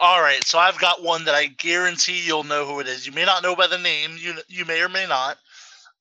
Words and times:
All 0.00 0.20
right, 0.22 0.44
so 0.44 0.58
I've 0.58 0.78
got 0.78 1.02
one 1.02 1.24
that 1.24 1.34
I 1.34 1.46
guarantee 1.46 2.20
you'll 2.24 2.44
know 2.44 2.64
who 2.66 2.78
it 2.80 2.86
is. 2.86 3.06
You 3.06 3.12
may 3.12 3.24
not 3.24 3.42
know 3.42 3.56
by 3.56 3.66
the 3.66 3.78
name. 3.78 4.16
You 4.18 4.34
you 4.48 4.64
may 4.64 4.80
or 4.80 4.88
may 4.88 5.06
not. 5.06 5.38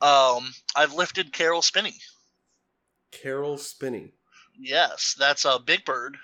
Um, 0.01 0.53
I've 0.75 0.93
lifted 0.93 1.33
Caroll 1.33 1.63
Spinney. 1.63 1.95
Caroll 3.11 3.57
Spinney. 3.57 4.11
Yes, 4.59 5.15
that's 5.17 5.45
a 5.45 5.51
uh, 5.53 5.59
Big 5.59 5.83
Bird 5.85 6.17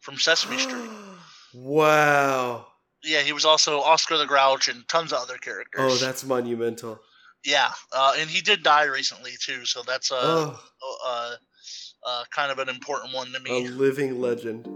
from 0.00 0.18
Sesame 0.18 0.58
Street. 0.58 0.88
wow. 1.54 2.66
Yeah, 3.02 3.20
he 3.22 3.32
was 3.32 3.44
also 3.44 3.80
Oscar 3.80 4.18
the 4.18 4.26
Grouch 4.26 4.68
and 4.68 4.86
tons 4.88 5.12
of 5.12 5.20
other 5.20 5.38
characters. 5.38 5.80
Oh, 5.80 5.96
that's 5.96 6.24
monumental. 6.24 7.00
Yeah, 7.44 7.70
uh, 7.92 8.14
and 8.18 8.28
he 8.28 8.40
did 8.40 8.62
die 8.62 8.84
recently 8.84 9.32
too, 9.40 9.64
so 9.64 9.82
that's 9.86 10.10
uh, 10.10 10.16
Oh, 10.82 10.98
uh, 11.06 11.36
uh, 12.04 12.24
kind 12.34 12.50
of 12.50 12.58
an 12.58 12.68
important 12.68 13.14
one 13.14 13.32
to 13.32 13.40
me. 13.40 13.66
a 13.66 13.70
living 13.70 14.20
legend. 14.20 14.68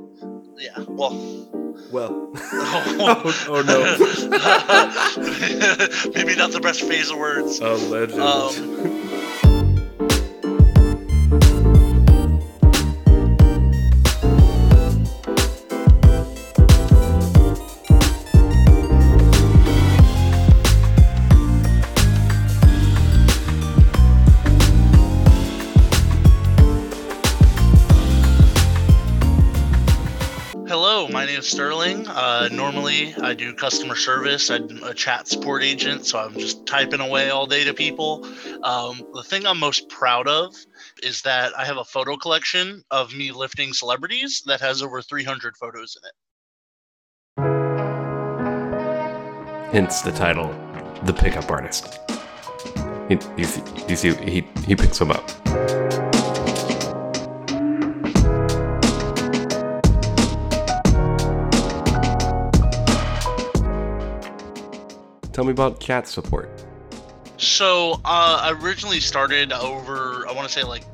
yeah, 0.56 0.78
well, 0.88 1.48
Well. 1.91 2.30
oh, 2.36 3.46
oh, 3.48 3.62
no. 3.62 3.80
maybe 6.14 6.37
not 6.37 6.52
the 6.52 6.60
best 6.60 6.83
phase 6.83 7.10
of 7.10 7.19
words. 7.19 7.59
A 7.60 7.74
legend. 7.74 8.20
Um, 8.20 8.99
normally, 32.50 33.14
I 33.16 33.34
do 33.34 33.54
customer 33.54 33.96
service. 33.96 34.50
I'm 34.50 34.82
a 34.82 34.95
chat 34.95 35.28
support 35.28 35.62
agent, 35.62 36.06
so 36.06 36.19
I'm 36.19 36.34
just 36.34 36.66
typing 36.66 37.00
away 37.00 37.30
all 37.30 37.47
day 37.47 37.64
to 37.64 37.75
people. 37.75 38.27
Um, 38.62 39.02
the 39.14 39.22
thing 39.22 39.47
I'm 39.47 39.58
most 39.58 39.88
proud 39.88 40.28
of 40.28 40.55
is 41.02 41.22
that 41.22 41.52
I 41.58 41.64
have 41.64 41.77
a 41.77 41.84
photo 41.84 42.16
collection 42.16 42.83
of 42.91 43.14
me 43.14 43.33
lifting 43.33 43.72
celebrities 43.72 44.42
that 44.47 44.60
has 44.60 44.83
over 44.83 45.02
300 45.02 45.56
photos 45.56 45.97
in 45.97 46.08
it. 46.08 46.14
Hence 49.72 50.03
the 50.03 50.12
title, 50.12 50.48
The 51.05 51.12
Pickup 51.12 51.50
Artist. 51.50 51.98
You 53.08 53.97
see, 53.97 54.14
he, 54.14 54.47
he 54.66 54.77
picks 54.77 54.98
them 54.98 55.10
up. 55.10 55.30
Tell 65.33 65.45
me 65.45 65.53
about 65.53 65.81
cat 65.81 66.09
support. 66.09 66.50
So 67.36 68.00
uh, 68.05 68.41
I 68.42 68.59
originally 68.61 69.00
started 69.00 69.53
over, 69.53 70.27
I 70.28 70.33
want 70.33 70.47
to 70.47 70.53
say 70.53 70.62
like 70.62 70.84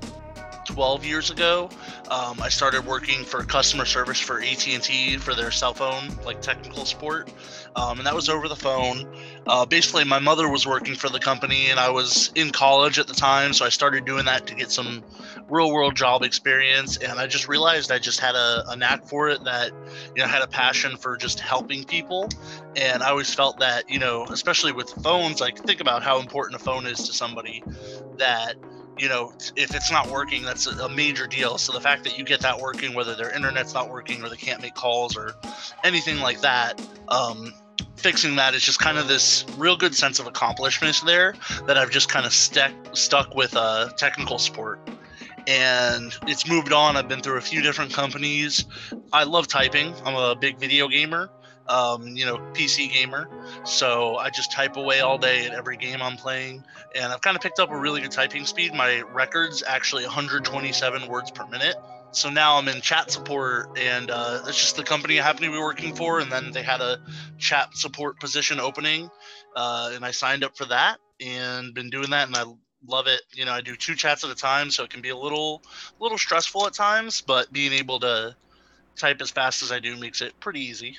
12 0.66 1.04
years 1.04 1.30
ago. 1.30 1.70
Um, 2.08 2.40
I 2.40 2.48
started 2.48 2.86
working 2.86 3.24
for 3.24 3.42
customer 3.42 3.84
service 3.84 4.20
for 4.20 4.40
AT&T 4.40 5.16
for 5.18 5.34
their 5.34 5.50
cell 5.50 5.74
phone, 5.74 6.08
like 6.24 6.40
technical 6.40 6.84
support, 6.84 7.28
um, 7.74 7.98
and 7.98 8.06
that 8.06 8.14
was 8.14 8.28
over 8.28 8.46
the 8.46 8.56
phone. 8.56 9.12
Uh, 9.46 9.66
basically, 9.66 10.04
my 10.04 10.20
mother 10.20 10.48
was 10.48 10.66
working 10.66 10.94
for 10.94 11.08
the 11.08 11.18
company, 11.18 11.66
and 11.68 11.80
I 11.80 11.90
was 11.90 12.30
in 12.36 12.50
college 12.50 13.00
at 13.00 13.08
the 13.08 13.14
time, 13.14 13.52
so 13.52 13.64
I 13.64 13.70
started 13.70 14.04
doing 14.04 14.24
that 14.26 14.46
to 14.46 14.54
get 14.54 14.70
some 14.70 15.02
real-world 15.48 15.96
job 15.96 16.22
experience. 16.22 16.96
And 16.96 17.18
I 17.18 17.26
just 17.26 17.48
realized 17.48 17.90
I 17.90 17.98
just 17.98 18.20
had 18.20 18.36
a, 18.36 18.64
a 18.68 18.76
knack 18.76 19.04
for 19.04 19.28
it, 19.28 19.42
that 19.44 19.72
you 20.14 20.22
know, 20.22 20.24
I 20.24 20.28
had 20.28 20.42
a 20.42 20.48
passion 20.48 20.96
for 20.96 21.16
just 21.16 21.40
helping 21.40 21.82
people, 21.82 22.28
and 22.76 23.02
I 23.02 23.10
always 23.10 23.34
felt 23.34 23.58
that 23.58 23.90
you 23.90 23.98
know, 23.98 24.24
especially 24.26 24.70
with 24.70 24.90
phones, 25.02 25.40
like 25.40 25.58
think 25.58 25.80
about 25.80 26.04
how 26.04 26.20
important 26.20 26.60
a 26.60 26.64
phone 26.64 26.86
is 26.86 26.98
to 27.06 27.12
somebody, 27.12 27.64
that 28.18 28.54
you 28.98 29.08
know, 29.08 29.32
if 29.56 29.74
it's 29.74 29.90
not 29.90 30.10
working, 30.10 30.42
that's 30.42 30.66
a, 30.66 30.88
major 30.88 31.26
deal. 31.26 31.58
So 31.58 31.72
the 31.72 31.80
fact 31.80 32.04
that 32.04 32.16
you 32.16 32.24
get 32.24 32.40
that 32.40 32.58
working, 32.58 32.94
whether 32.94 33.14
their 33.14 33.30
internet's 33.34 33.74
not 33.74 33.90
working 33.90 34.22
or 34.22 34.28
they 34.30 34.36
can't 34.36 34.62
make 34.62 34.74
calls 34.74 35.16
or 35.16 35.34
anything 35.84 36.20
like 36.20 36.40
that, 36.40 36.80
um, 37.08 37.52
fixing 37.96 38.36
that 38.36 38.54
is 38.54 38.62
just 38.62 38.78
kind 38.78 38.96
of 38.96 39.08
this 39.08 39.44
real 39.58 39.76
good 39.76 39.94
sense 39.94 40.18
of 40.18 40.26
accomplishment 40.26 41.02
there 41.04 41.34
that 41.66 41.76
I've 41.76 41.90
just 41.90 42.08
kind 42.08 42.24
of 42.24 42.32
stuck 42.32 42.72
stuck 42.92 43.34
with 43.34 43.54
uh, 43.56 43.90
technical 43.96 44.38
support. 44.38 44.78
And 45.46 46.16
it's 46.26 46.48
moved 46.48 46.72
on. 46.72 46.96
I've 46.96 47.08
been 47.08 47.20
through 47.20 47.38
a 47.38 47.42
few 47.42 47.62
different 47.62 47.92
companies. 47.92 48.64
I 49.12 49.24
love 49.24 49.46
typing. 49.46 49.94
I'm 50.04 50.16
a 50.16 50.34
big 50.34 50.58
video 50.58 50.88
gamer 50.88 51.30
um, 51.68 52.16
you 52.16 52.24
know, 52.24 52.38
PC 52.52 52.92
gamer. 52.92 53.28
So 53.64 54.16
I 54.16 54.30
just 54.30 54.52
type 54.52 54.76
away 54.76 55.00
all 55.00 55.18
day 55.18 55.46
at 55.46 55.52
every 55.52 55.76
game 55.76 56.00
I'm 56.02 56.16
playing. 56.16 56.64
And 56.94 57.12
I've 57.12 57.20
kind 57.20 57.36
of 57.36 57.42
picked 57.42 57.58
up 57.58 57.70
a 57.70 57.76
really 57.76 58.00
good 58.00 58.12
typing 58.12 58.46
speed. 58.46 58.74
My 58.74 59.02
record's 59.02 59.62
actually 59.66 60.04
127 60.04 61.08
words 61.08 61.30
per 61.30 61.46
minute. 61.46 61.76
So 62.12 62.30
now 62.30 62.56
I'm 62.56 62.68
in 62.68 62.80
chat 62.80 63.10
support, 63.10 63.78
and 63.78 64.10
uh, 64.10 64.40
that's 64.42 64.58
just 64.58 64.76
the 64.76 64.84
company 64.84 65.20
I 65.20 65.22
happen 65.22 65.42
to 65.42 65.50
be 65.50 65.58
working 65.58 65.94
for. 65.94 66.20
And 66.20 66.32
then 66.32 66.50
they 66.50 66.62
had 66.62 66.80
a 66.80 66.98
chat 67.36 67.76
support 67.76 68.18
position 68.20 68.58
opening, 68.58 69.10
uh, 69.54 69.90
and 69.92 70.04
I 70.04 70.12
signed 70.12 70.42
up 70.42 70.56
for 70.56 70.64
that 70.66 70.98
and 71.20 71.74
been 71.74 71.90
doing 71.90 72.10
that. 72.10 72.28
And 72.28 72.36
I 72.36 72.44
love 72.86 73.06
it. 73.06 73.20
You 73.34 73.44
know, 73.44 73.52
I 73.52 73.60
do 73.60 73.76
two 73.76 73.94
chats 73.94 74.24
at 74.24 74.30
a 74.30 74.34
time, 74.34 74.70
so 74.70 74.84
it 74.84 74.90
can 74.90 75.02
be 75.02 75.10
a 75.10 75.16
little, 75.16 75.62
a 76.00 76.02
little 76.02 76.16
stressful 76.16 76.66
at 76.66 76.72
times, 76.72 77.20
but 77.20 77.52
being 77.52 77.72
able 77.72 78.00
to 78.00 78.34
type 78.96 79.20
as 79.20 79.30
fast 79.30 79.62
as 79.62 79.70
I 79.70 79.78
do 79.78 79.96
makes 79.96 80.22
it 80.22 80.38
pretty 80.40 80.60
easy. 80.60 80.96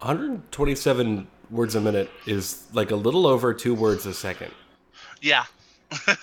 127 0.00 1.26
words 1.50 1.74
a 1.74 1.80
minute 1.80 2.10
is 2.26 2.66
like 2.72 2.90
a 2.90 2.96
little 2.96 3.26
over 3.26 3.52
two 3.52 3.74
words 3.74 4.06
a 4.06 4.14
second. 4.14 4.50
Yeah. 5.20 5.44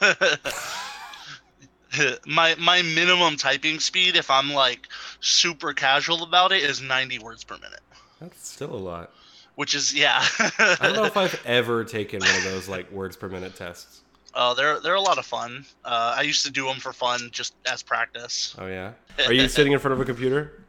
my 2.25 2.55
my 2.55 2.81
minimum 2.81 3.37
typing 3.37 3.79
speed 3.79 4.15
if 4.15 4.31
I'm 4.31 4.51
like 4.51 4.87
super 5.19 5.73
casual 5.73 6.23
about 6.23 6.51
it 6.51 6.63
is 6.63 6.81
90 6.81 7.19
words 7.19 7.43
per 7.43 7.55
minute. 7.55 7.81
That's 8.19 8.47
still 8.49 8.73
a 8.73 8.77
lot. 8.77 9.11
Which 9.55 9.75
is 9.75 9.93
yeah. 9.93 10.23
I 10.39 10.77
don't 10.81 10.95
know 10.95 11.05
if 11.05 11.17
I've 11.17 11.39
ever 11.45 11.83
taken 11.83 12.21
one 12.21 12.35
of 12.35 12.43
those 12.43 12.67
like 12.67 12.91
words 12.91 13.15
per 13.15 13.29
minute 13.29 13.55
tests. 13.55 14.01
Oh, 14.33 14.53
they're 14.53 14.79
they're 14.79 14.95
a 14.95 15.01
lot 15.01 15.17
of 15.17 15.25
fun. 15.25 15.65
Uh, 15.83 16.15
I 16.17 16.21
used 16.21 16.45
to 16.45 16.51
do 16.51 16.65
them 16.65 16.77
for 16.77 16.93
fun, 16.93 17.29
just 17.31 17.55
as 17.65 17.81
practice. 17.83 18.55
Oh 18.57 18.67
yeah. 18.67 18.93
Are 19.25 19.33
you 19.33 19.47
sitting 19.47 19.73
in 19.73 19.79
front 19.79 19.93
of 19.93 19.99
a 19.99 20.05
computer? 20.05 20.63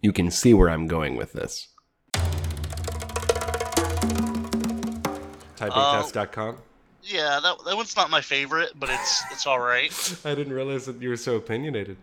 You 0.00 0.12
can 0.12 0.30
see 0.30 0.54
where 0.54 0.70
I'm 0.70 0.86
going 0.86 1.16
with 1.16 1.32
this. 1.32 1.68
Typingtest.com. 5.56 6.48
Um, 6.50 6.56
yeah, 7.02 7.40
that, 7.42 7.56
that 7.64 7.76
one's 7.76 7.96
not 7.96 8.10
my 8.10 8.20
favorite, 8.20 8.72
but 8.76 8.90
it's 8.90 9.22
it's 9.32 9.46
all 9.46 9.58
right. 9.58 9.90
I 10.24 10.34
didn't 10.34 10.52
realize 10.52 10.86
that 10.86 11.00
you 11.02 11.08
were 11.08 11.16
so 11.16 11.36
opinionated. 11.36 11.96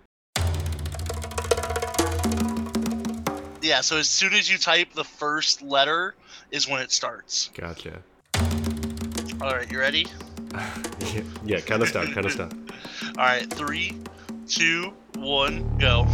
Yeah, 3.61 3.81
so 3.81 3.97
as 3.97 4.07
soon 4.07 4.33
as 4.33 4.49
you 4.51 4.57
type 4.57 4.93
the 4.93 5.03
first 5.03 5.61
letter 5.61 6.15
is 6.51 6.67
when 6.67 6.81
it 6.81 6.91
starts. 6.91 7.49
Gotcha. 7.55 8.01
All 9.41 9.55
right, 9.55 9.69
you 9.71 9.79
ready? 9.79 10.05
yeah, 10.53 11.21
yeah 11.43 11.59
kind 11.61 11.81
of 11.81 11.87
start, 11.87 12.11
kind 12.11 12.25
of 12.25 12.31
start. 12.31 12.53
All 13.17 13.25
right, 13.25 13.51
three, 13.51 13.93
two, 14.47 14.93
one, 15.15 15.77
go. 15.79 16.05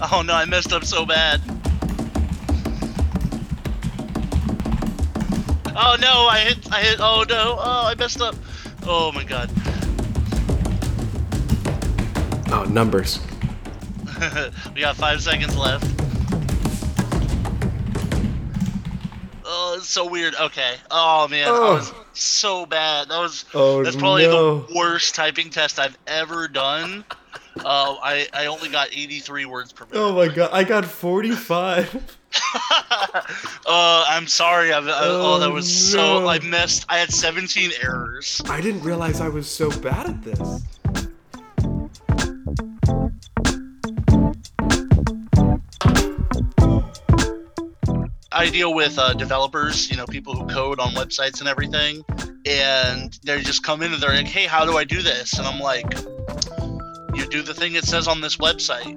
Oh 0.00 0.22
no, 0.24 0.34
I 0.34 0.44
messed 0.44 0.72
up 0.72 0.84
so 0.84 1.06
bad. 1.06 1.40
Oh 5.78 5.96
no, 6.00 6.26
I 6.28 6.40
hit, 6.46 6.72
I 6.72 6.80
hit, 6.82 6.96
oh 7.00 7.24
no, 7.28 7.56
oh, 7.58 7.86
I 7.86 7.94
messed 7.98 8.20
up. 8.20 8.34
Oh 8.84 9.12
my 9.12 9.24
god. 9.24 9.50
Oh, 12.48 12.64
numbers. 12.64 13.20
we 14.74 14.80
got 14.80 14.96
five 14.96 15.22
seconds 15.22 15.56
left. 15.56 15.84
Oh, 19.44 19.74
it's 19.76 19.88
so 19.88 20.08
weird. 20.08 20.34
Okay. 20.36 20.74
Oh 20.90 21.28
man, 21.28 21.48
Oh. 21.48 21.72
I 21.72 21.74
was 21.74 21.92
so 22.12 22.64
bad. 22.66 23.08
That 23.08 23.18
was 23.18 23.44
Oh, 23.54 23.82
that's 23.82 23.96
probably 23.96 24.26
no. 24.26 24.60
the 24.60 24.74
worst 24.74 25.14
typing 25.14 25.50
test 25.50 25.78
I've 25.78 25.96
ever 26.06 26.48
done. 26.48 27.04
Uh, 27.64 27.96
I 28.02 28.28
I 28.32 28.46
only 28.46 28.68
got 28.68 28.88
83 28.92 29.44
words 29.46 29.72
per 29.72 29.86
minute. 29.86 29.98
Oh 29.98 30.12
my 30.14 30.28
god, 30.28 30.50
I 30.52 30.64
got 30.64 30.84
45. 30.84 32.16
uh, 33.66 34.04
I'm 34.08 34.26
sorry. 34.26 34.72
I, 34.72 34.78
I, 34.78 34.80
oh, 34.80 35.38
that 35.38 35.48
Oh, 35.48 35.52
was 35.52 35.72
so. 35.92 36.28
I 36.28 36.38
missed. 36.40 36.84
I 36.88 36.98
had 36.98 37.10
17 37.10 37.70
errors. 37.82 38.42
I 38.46 38.60
didn't 38.60 38.82
realize 38.82 39.20
I 39.22 39.28
was 39.28 39.48
so 39.48 39.70
bad 39.80 40.06
at 40.10 40.22
this. 40.22 40.62
I 48.32 48.50
deal 48.50 48.74
with 48.74 48.98
uh, 48.98 49.14
developers, 49.14 49.90
you 49.90 49.96
know, 49.96 50.04
people 50.06 50.34
who 50.34 50.46
code 50.46 50.78
on 50.78 50.92
websites 50.92 51.40
and 51.40 51.48
everything. 51.48 52.02
and 52.44 53.18
they 53.24 53.40
just 53.40 53.62
come 53.64 53.82
in 53.82 53.92
and 53.92 54.00
they're 54.02 54.14
like, 54.14 54.26
"Hey, 54.26 54.46
how 54.46 54.64
do 54.64 54.76
I 54.76 54.84
do 54.84 55.02
this?" 55.02 55.32
And 55.38 55.46
I'm 55.46 55.58
like, 55.60 55.86
"You 57.16 57.26
do 57.26 57.42
the 57.42 57.54
thing 57.54 57.74
it 57.74 57.84
says 57.84 58.06
on 58.06 58.20
this 58.20 58.36
website." 58.36 58.96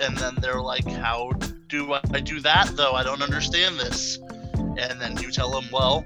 And 0.00 0.16
then 0.16 0.34
they're 0.40 0.60
like, 0.60 0.86
"How 0.86 1.32
do 1.68 1.94
I 1.94 2.20
do 2.20 2.40
that 2.40 2.72
though? 2.76 2.92
I 2.92 3.02
don't 3.02 3.22
understand 3.22 3.78
this." 3.78 4.18
And 4.54 5.00
then 5.00 5.16
you 5.18 5.30
tell 5.30 5.50
them, 5.50 5.64
"Well, 5.72 6.04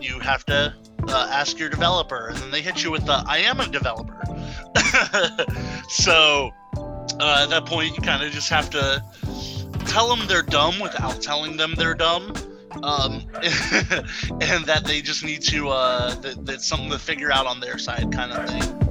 you 0.00 0.18
have 0.20 0.44
to 0.46 0.74
uh, 1.08 1.28
ask 1.30 1.58
your 1.58 1.68
developer," 1.68 2.28
and 2.28 2.36
then 2.38 2.50
they 2.50 2.62
hit 2.62 2.82
you 2.82 2.90
with 2.90 3.06
the, 3.06 3.22
"I 3.26 3.38
am 3.38 3.60
a 3.60 3.68
developer." 3.68 4.20
so 5.88 6.50
uh, 7.20 7.42
at 7.42 7.50
that 7.50 7.64
point, 7.66 7.96
you 7.96 8.02
kind 8.02 8.22
of 8.22 8.32
just 8.32 8.50
have 8.50 8.70
to 8.70 9.02
tell 9.86 10.14
them 10.14 10.26
they're 10.26 10.42
dumb 10.42 10.78
without 10.80 11.22
telling 11.22 11.56
them 11.56 11.74
they're 11.76 11.94
dumb. 11.94 12.34
Um, 12.82 13.26
and 14.42 14.66
that 14.66 14.82
they 14.84 15.00
just 15.00 15.24
need 15.24 15.40
to, 15.42 15.70
uh, 15.70 16.14
that, 16.16 16.44
that's 16.44 16.66
something 16.66 16.90
to 16.90 16.98
figure 16.98 17.32
out 17.32 17.46
on 17.46 17.60
their 17.60 17.78
side, 17.78 18.12
kind 18.12 18.32
of 18.32 18.50
thing. 18.50 18.85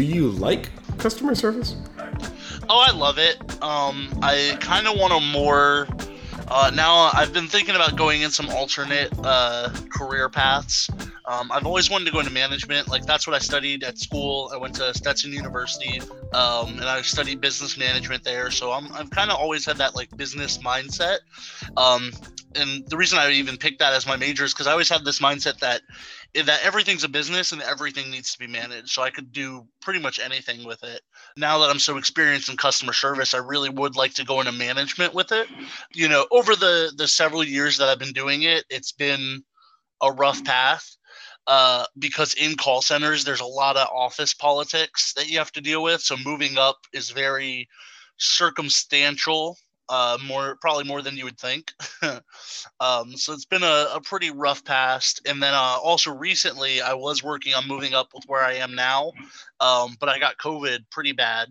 Do 0.00 0.06
you 0.06 0.30
like 0.30 0.70
customer 0.96 1.34
service? 1.34 1.76
Oh, 2.70 2.82
I 2.82 2.90
love 2.90 3.18
it. 3.18 3.36
Um, 3.62 4.08
I 4.22 4.56
kind 4.58 4.86
of 4.86 4.96
want 4.98 5.12
a 5.12 5.20
more. 5.20 5.88
Uh, 6.48 6.70
now 6.74 7.10
I've 7.12 7.34
been 7.34 7.46
thinking 7.46 7.74
about 7.74 7.96
going 7.96 8.22
in 8.22 8.30
some 8.30 8.48
alternate 8.48 9.12
uh, 9.22 9.68
career 9.90 10.30
paths. 10.30 10.88
Um, 11.26 11.52
I've 11.52 11.66
always 11.66 11.90
wanted 11.90 12.06
to 12.06 12.12
go 12.12 12.20
into 12.20 12.32
management. 12.32 12.88
Like 12.88 13.04
that's 13.04 13.26
what 13.26 13.36
I 13.36 13.40
studied 13.40 13.84
at 13.84 13.98
school. 13.98 14.50
I 14.54 14.56
went 14.56 14.74
to 14.76 14.94
Stetson 14.94 15.34
University, 15.34 16.00
um, 16.32 16.78
and 16.78 16.84
I 16.84 17.02
studied 17.02 17.42
business 17.42 17.76
management 17.76 18.24
there. 18.24 18.50
So 18.50 18.72
I'm, 18.72 18.90
I've 18.94 19.10
kind 19.10 19.30
of 19.30 19.36
always 19.36 19.66
had 19.66 19.76
that 19.76 19.94
like 19.94 20.16
business 20.16 20.56
mindset. 20.56 21.18
Um, 21.76 22.10
and 22.54 22.88
the 22.88 22.96
reason 22.96 23.18
I 23.18 23.30
even 23.32 23.58
picked 23.58 23.78
that 23.80 23.92
as 23.92 24.06
my 24.06 24.16
major 24.16 24.44
is 24.44 24.54
because 24.54 24.66
I 24.66 24.72
always 24.72 24.88
had 24.88 25.04
this 25.04 25.20
mindset 25.20 25.58
that 25.58 25.82
that 26.34 26.60
everything's 26.62 27.04
a 27.04 27.08
business 27.08 27.52
and 27.52 27.62
everything 27.62 28.10
needs 28.10 28.32
to 28.32 28.38
be 28.38 28.46
managed. 28.46 28.90
So 28.90 29.02
I 29.02 29.10
could 29.10 29.32
do 29.32 29.66
pretty 29.80 30.00
much 30.00 30.20
anything 30.20 30.64
with 30.64 30.82
it. 30.84 31.00
Now 31.36 31.58
that 31.58 31.70
I'm 31.70 31.78
so 31.78 31.96
experienced 31.96 32.48
in 32.48 32.56
customer 32.56 32.92
service, 32.92 33.34
I 33.34 33.38
really 33.38 33.68
would 33.68 33.96
like 33.96 34.14
to 34.14 34.24
go 34.24 34.40
into 34.40 34.52
management 34.52 35.12
with 35.12 35.32
it. 35.32 35.48
You 35.92 36.08
know, 36.08 36.26
over 36.30 36.54
the 36.54 36.92
the 36.96 37.08
several 37.08 37.42
years 37.42 37.78
that 37.78 37.88
I've 37.88 37.98
been 37.98 38.12
doing 38.12 38.42
it, 38.42 38.64
it's 38.70 38.92
been 38.92 39.42
a 40.00 40.12
rough 40.12 40.44
path. 40.44 40.96
Uh, 41.46 41.84
because 41.98 42.34
in 42.34 42.54
call 42.54 42.80
centers, 42.80 43.24
there's 43.24 43.40
a 43.40 43.46
lot 43.46 43.76
of 43.76 43.88
office 43.88 44.34
politics 44.34 45.14
that 45.14 45.28
you 45.28 45.38
have 45.38 45.50
to 45.50 45.60
deal 45.60 45.82
with. 45.82 46.00
So 46.00 46.16
moving 46.24 46.58
up 46.58 46.76
is 46.92 47.10
very 47.10 47.68
circumstantial 48.18 49.56
uh, 49.90 50.16
more 50.24 50.56
probably 50.60 50.84
more 50.84 51.02
than 51.02 51.16
you 51.16 51.24
would 51.24 51.38
think. 51.38 51.72
um, 52.80 53.16
so 53.16 53.32
it's 53.32 53.44
been 53.44 53.64
a, 53.64 53.88
a, 53.94 54.00
pretty 54.00 54.30
rough 54.30 54.64
past. 54.64 55.20
And 55.26 55.42
then 55.42 55.52
uh, 55.52 55.78
also 55.82 56.12
recently, 56.14 56.80
I 56.80 56.94
was 56.94 57.24
working 57.24 57.54
on 57.54 57.66
moving 57.66 57.92
up 57.92 58.10
with 58.14 58.22
where 58.28 58.42
I 58.42 58.54
am 58.54 58.76
now, 58.76 59.10
um, 59.58 59.96
but 59.98 60.08
I 60.08 60.20
got 60.20 60.38
COVID 60.38 60.84
pretty 60.92 61.10
bad 61.10 61.48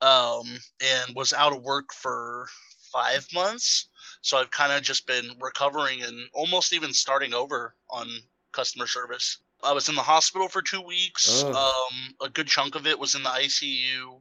um, 0.00 0.46
and 0.80 1.14
was 1.14 1.34
out 1.34 1.54
of 1.54 1.62
work 1.62 1.92
for 1.92 2.46
five 2.90 3.28
months. 3.34 3.88
So 4.22 4.38
I've 4.38 4.50
kind 4.50 4.72
of 4.72 4.82
just 4.82 5.06
been 5.06 5.32
recovering 5.38 6.02
and 6.02 6.28
almost 6.32 6.72
even 6.72 6.94
starting 6.94 7.34
over 7.34 7.74
on 7.90 8.08
customer 8.52 8.86
service. 8.86 9.38
I 9.62 9.72
was 9.72 9.90
in 9.90 9.94
the 9.94 10.02
hospital 10.02 10.48
for 10.48 10.62
two 10.62 10.80
weeks. 10.80 11.42
Oh. 11.44 11.90
Um, 11.92 12.14
a 12.26 12.30
good 12.30 12.46
chunk 12.46 12.76
of 12.76 12.86
it 12.86 12.98
was 12.98 13.14
in 13.14 13.22
the 13.22 13.28
ICU. 13.28 14.20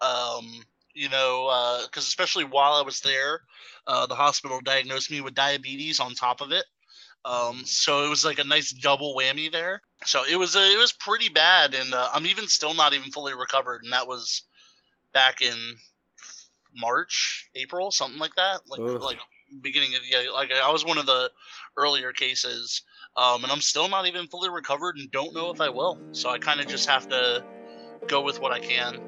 Um, 0.00 0.64
you 0.96 1.10
know, 1.10 1.82
because 1.84 2.04
uh, 2.04 2.08
especially 2.08 2.44
while 2.44 2.72
I 2.72 2.82
was 2.82 3.00
there, 3.00 3.42
uh, 3.86 4.06
the 4.06 4.14
hospital 4.14 4.60
diagnosed 4.64 5.10
me 5.10 5.20
with 5.20 5.34
diabetes 5.34 6.00
on 6.00 6.14
top 6.14 6.40
of 6.40 6.52
it. 6.52 6.64
Um, 7.24 7.62
so 7.64 8.04
it 8.06 8.08
was 8.08 8.24
like 8.24 8.38
a 8.38 8.44
nice 8.44 8.70
double 8.70 9.14
whammy 9.14 9.52
there. 9.52 9.82
So 10.04 10.22
it 10.24 10.36
was 10.36 10.56
uh, 10.56 10.60
it 10.60 10.78
was 10.78 10.92
pretty 10.92 11.28
bad, 11.28 11.74
and 11.74 11.92
uh, 11.92 12.08
I'm 12.14 12.26
even 12.26 12.48
still 12.48 12.72
not 12.72 12.94
even 12.94 13.10
fully 13.10 13.34
recovered, 13.34 13.82
and 13.84 13.92
that 13.92 14.08
was 14.08 14.42
back 15.12 15.42
in 15.42 15.56
March, 16.74 17.50
April, 17.54 17.90
something 17.90 18.18
like 18.18 18.34
that, 18.36 18.60
like 18.66 18.80
Ugh. 18.80 19.02
like 19.02 19.18
beginning 19.60 19.94
of 19.96 20.00
yeah, 20.08 20.30
like 20.32 20.50
I 20.52 20.70
was 20.70 20.84
one 20.84 20.98
of 20.98 21.06
the 21.06 21.30
earlier 21.76 22.12
cases, 22.12 22.82
um, 23.16 23.42
and 23.42 23.52
I'm 23.52 23.60
still 23.60 23.88
not 23.88 24.06
even 24.06 24.28
fully 24.28 24.48
recovered, 24.48 24.96
and 24.96 25.10
don't 25.10 25.34
know 25.34 25.50
if 25.50 25.60
I 25.60 25.68
will. 25.68 25.98
So 26.12 26.30
I 26.30 26.38
kind 26.38 26.60
of 26.60 26.68
just 26.68 26.88
have 26.88 27.08
to 27.08 27.44
go 28.06 28.22
with 28.22 28.40
what 28.40 28.52
I 28.52 28.60
can. 28.60 28.98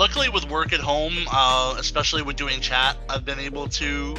Luckily 0.00 0.30
with 0.30 0.48
work 0.48 0.72
at 0.72 0.80
home 0.80 1.12
uh, 1.30 1.74
especially 1.78 2.22
with 2.22 2.34
doing 2.34 2.58
chat 2.58 2.96
i've 3.10 3.26
been 3.26 3.38
able 3.38 3.68
to 3.68 4.16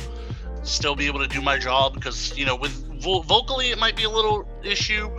still 0.62 0.95
be 0.95 1.07
able 1.07 1.19
to 1.19 1.28
do 1.28 1.42
my 1.42 1.57
job 1.57 1.95
because 1.95 2.38
you 2.38 2.45
know 2.45 2.56
with 2.56 2.72
vo- 3.01 3.24
vocally 3.24 3.72
it 3.72 3.80
might 3.80 3.95
be 3.95 4.04
a 4.04 4.10
little 4.10 4.48
issue. 4.63 5.10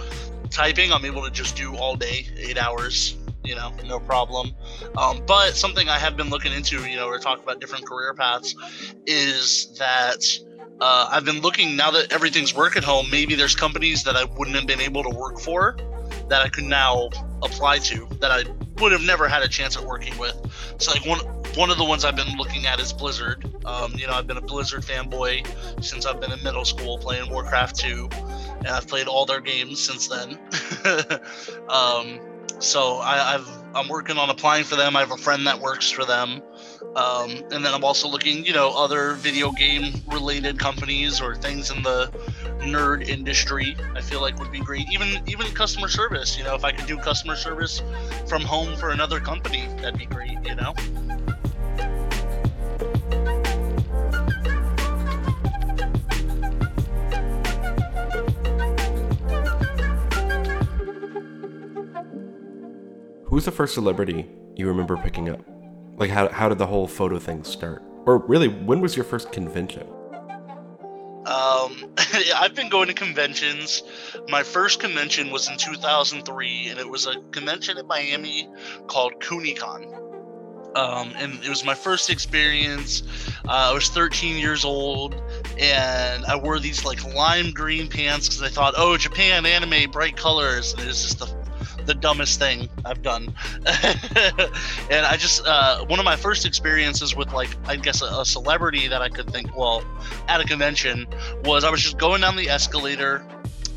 Typing 0.51 0.93
i'm 0.93 1.05
able 1.05 1.25
to 1.25 1.33
just 1.33 1.57
do 1.57 1.75
all 1.75 1.97
day 1.97 2.29
eight 2.39 2.57
hours 2.57 3.17
you 3.43 3.57
know 3.57 3.73
no 3.87 3.99
problem. 3.99 4.55
Um, 4.97 5.25
but 5.27 5.57
something 5.57 5.89
i 5.89 5.99
have 5.99 6.17
been 6.17 6.31
looking 6.31 6.53
into 6.53 6.89
you 6.89 6.95
know 6.95 7.09
we're 7.09 7.19
talking 7.19 7.43
about 7.43 7.61
different 7.61 7.85
career 7.85 8.15
paths 8.15 8.55
is 9.05 9.77
that 9.81 10.25
uh, 10.81 11.09
i've 11.11 11.25
been 11.25 11.41
looking 11.41 11.75
now 11.75 11.91
that 11.91 12.13
everything's 12.13 12.55
work 12.55 12.77
at 12.77 12.85
home 12.85 13.11
maybe 13.11 13.35
there's 13.35 13.57
companies 13.57 14.05
that 14.05 14.15
i 14.15 14.23
wouldn't 14.37 14.55
have 14.55 14.69
been 14.69 14.81
able 14.81 15.03
to 15.03 15.11
work 15.11 15.41
for 15.41 15.77
that 16.33 16.43
i 16.43 16.49
could 16.49 16.65
now 16.65 17.09
apply 17.43 17.79
to 17.79 18.09
that 18.21 18.31
i 18.31 18.43
would 18.83 18.93
have 18.93 19.03
never 19.03 19.29
had 19.29 19.43
a 19.43 19.49
chance 19.49 19.77
at 19.77 19.85
working 19.85 20.17
with. 20.19 20.37
So 20.79 20.91
like 20.91 21.07
one 21.07 21.21
one 21.55 21.71
of 21.71 21.79
the 21.79 21.85
ones 21.85 22.05
I've 22.05 22.17
been 22.17 22.37
looking 22.37 22.67
at 22.67 22.81
is 22.81 22.93
Blizzard. 22.93 23.45
Um, 23.65 23.93
you 23.95 24.07
know, 24.07 24.15
I've 24.15 24.27
been 24.27 24.39
a 24.39 24.43
Blizzard 24.43 24.83
fanboy 24.83 25.47
since 25.83 26.05
I've 26.05 26.21
been 26.21 26.33
in 26.33 26.43
middle 26.43 26.65
school 26.65 26.99
playing 26.99 27.31
Warcraft 27.31 27.77
2, 27.77 28.09
and 28.59 28.69
I've 28.69 28.89
played 28.89 29.07
all 29.07 29.27
their 29.27 29.41
games 29.41 29.79
since 29.79 30.09
then. 30.09 30.39
um, 31.69 32.21
so 32.59 32.97
I, 32.97 33.35
I've 33.35 33.49
I'm 33.75 33.89
working 33.89 34.19
on 34.19 34.31
applying 34.31 34.65
for 34.65 34.77
them. 34.77 34.97
I 34.97 35.01
have 35.01 35.13
a 35.13 35.17
friend 35.17 35.47
that 35.47 35.61
works 35.61 35.91
for 35.91 36.05
them. 36.05 36.43
Um, 36.97 37.31
and 37.51 37.65
then 37.65 37.73
I'm 37.73 37.85
also 37.85 38.09
looking, 38.09 38.45
you 38.45 38.53
know, 38.53 38.71
other 38.77 39.15
video 39.15 39.51
game 39.53 39.95
related 40.09 40.59
companies 40.59 41.21
or 41.21 41.35
things 41.37 41.71
in 41.71 41.83
the 41.83 42.11
nerd 42.63 43.09
industry. 43.09 43.77
I 43.95 44.01
feel 44.01 44.21
like 44.21 44.39
would 44.39 44.53
be 44.53 44.61
great. 44.61 44.91
Even 44.91 45.23
even 45.27 45.47
customer 45.49 45.89
service. 45.89 46.39
You 46.39 46.45
know, 46.45 46.55
if 46.55 46.65
I 46.65 46.73
could 46.73 46.87
do 46.87 46.97
customer 46.97 47.37
service 47.37 47.83
from 48.27 48.43
home 48.43 48.77
for 48.77 48.91
another 48.91 49.21
company, 49.21 49.69
that'd 49.81 49.99
be 49.99 50.07
great. 50.07 50.39
You 50.45 50.55
know. 50.55 50.75
Who's 63.33 63.47
the 63.47 63.51
first 63.51 63.73
celebrity 63.73 64.29
you 64.57 64.69
remember 64.69 64.99
picking 64.99 65.31
up? 65.31 65.41
Like, 65.97 66.11
how, 66.11 66.29
how 66.29 66.51
did 66.51 66.59
the 66.59 66.67
whole 66.67 66.87
photo 66.87 67.19
thing 67.19 67.45
start? 67.45 67.83
Or 68.05 68.19
really, 68.19 68.49
when 68.49 68.83
was 68.83 68.95
your 68.95 69.07
first 69.07 69.33
convention? 69.33 69.87
Um, 71.27 71.95
I've 72.37 72.55
been 72.55 72.69
going 72.69 72.89
to 72.89 72.95
conventions. 72.95 73.83
My 74.29 74.43
first 74.43 74.81
convention 74.81 75.31
was 75.31 75.49
in 75.49 75.57
2003, 75.57 76.69
and 76.69 76.79
it 76.79 76.89
was 76.89 77.07
a 77.07 77.21
convention 77.31 77.79
in 77.79 77.87
Miami 77.87 78.49
called 78.87 79.15
CoonieCon. 79.21 80.01
Um, 80.75 81.13
and 81.17 81.45
it 81.45 81.49
was 81.49 81.65
my 81.65 81.75
first 81.75 82.09
experience. 82.09 83.03
Uh, 83.47 83.71
I 83.71 83.75
was 83.75 83.89
13 83.91 84.39
years 84.39 84.65
old, 84.65 85.15
and 85.59 86.25
I 86.25 86.37
wore 86.37 86.59
these 86.59 86.85
like 86.85 87.05
lime 87.15 87.51
green 87.51 87.89
pants 87.89 88.29
because 88.29 88.43
I 88.43 88.49
thought, 88.49 88.75
oh, 88.77 88.97
Japan 88.97 89.45
anime, 89.45 89.91
bright 89.91 90.17
colors. 90.17 90.73
And 90.73 90.83
it 90.83 90.87
was 90.87 91.03
just 91.03 91.19
the 91.19 91.42
the 91.87 91.95
dumbest 91.95 92.39
thing 92.39 92.69
I've 92.85 93.03
done. 93.03 93.35
and 93.67 95.07
I 95.07 95.17
just 95.19 95.47
uh, 95.47 95.85
one 95.87 95.99
of 95.99 96.05
my 96.05 96.17
first 96.17 96.47
experiences 96.47 97.17
with 97.17 97.33
like 97.33 97.51
I 97.67 97.77
guess 97.77 98.03
a, 98.03 98.07
a, 98.07 98.25
celebrity 98.25 98.89
that 98.89 99.03
I 99.03 99.09
could 99.09 99.31
think 99.31 99.57
well 99.57 99.85
at 100.29 100.41
a 100.41 100.45
convention 100.45 101.07
was 101.45 101.65
I 101.65 101.71
was 101.71 101.83
just 101.83 101.99
going 101.99 102.21
down 102.21 102.37
the 102.37 102.49
escalator 102.49 103.25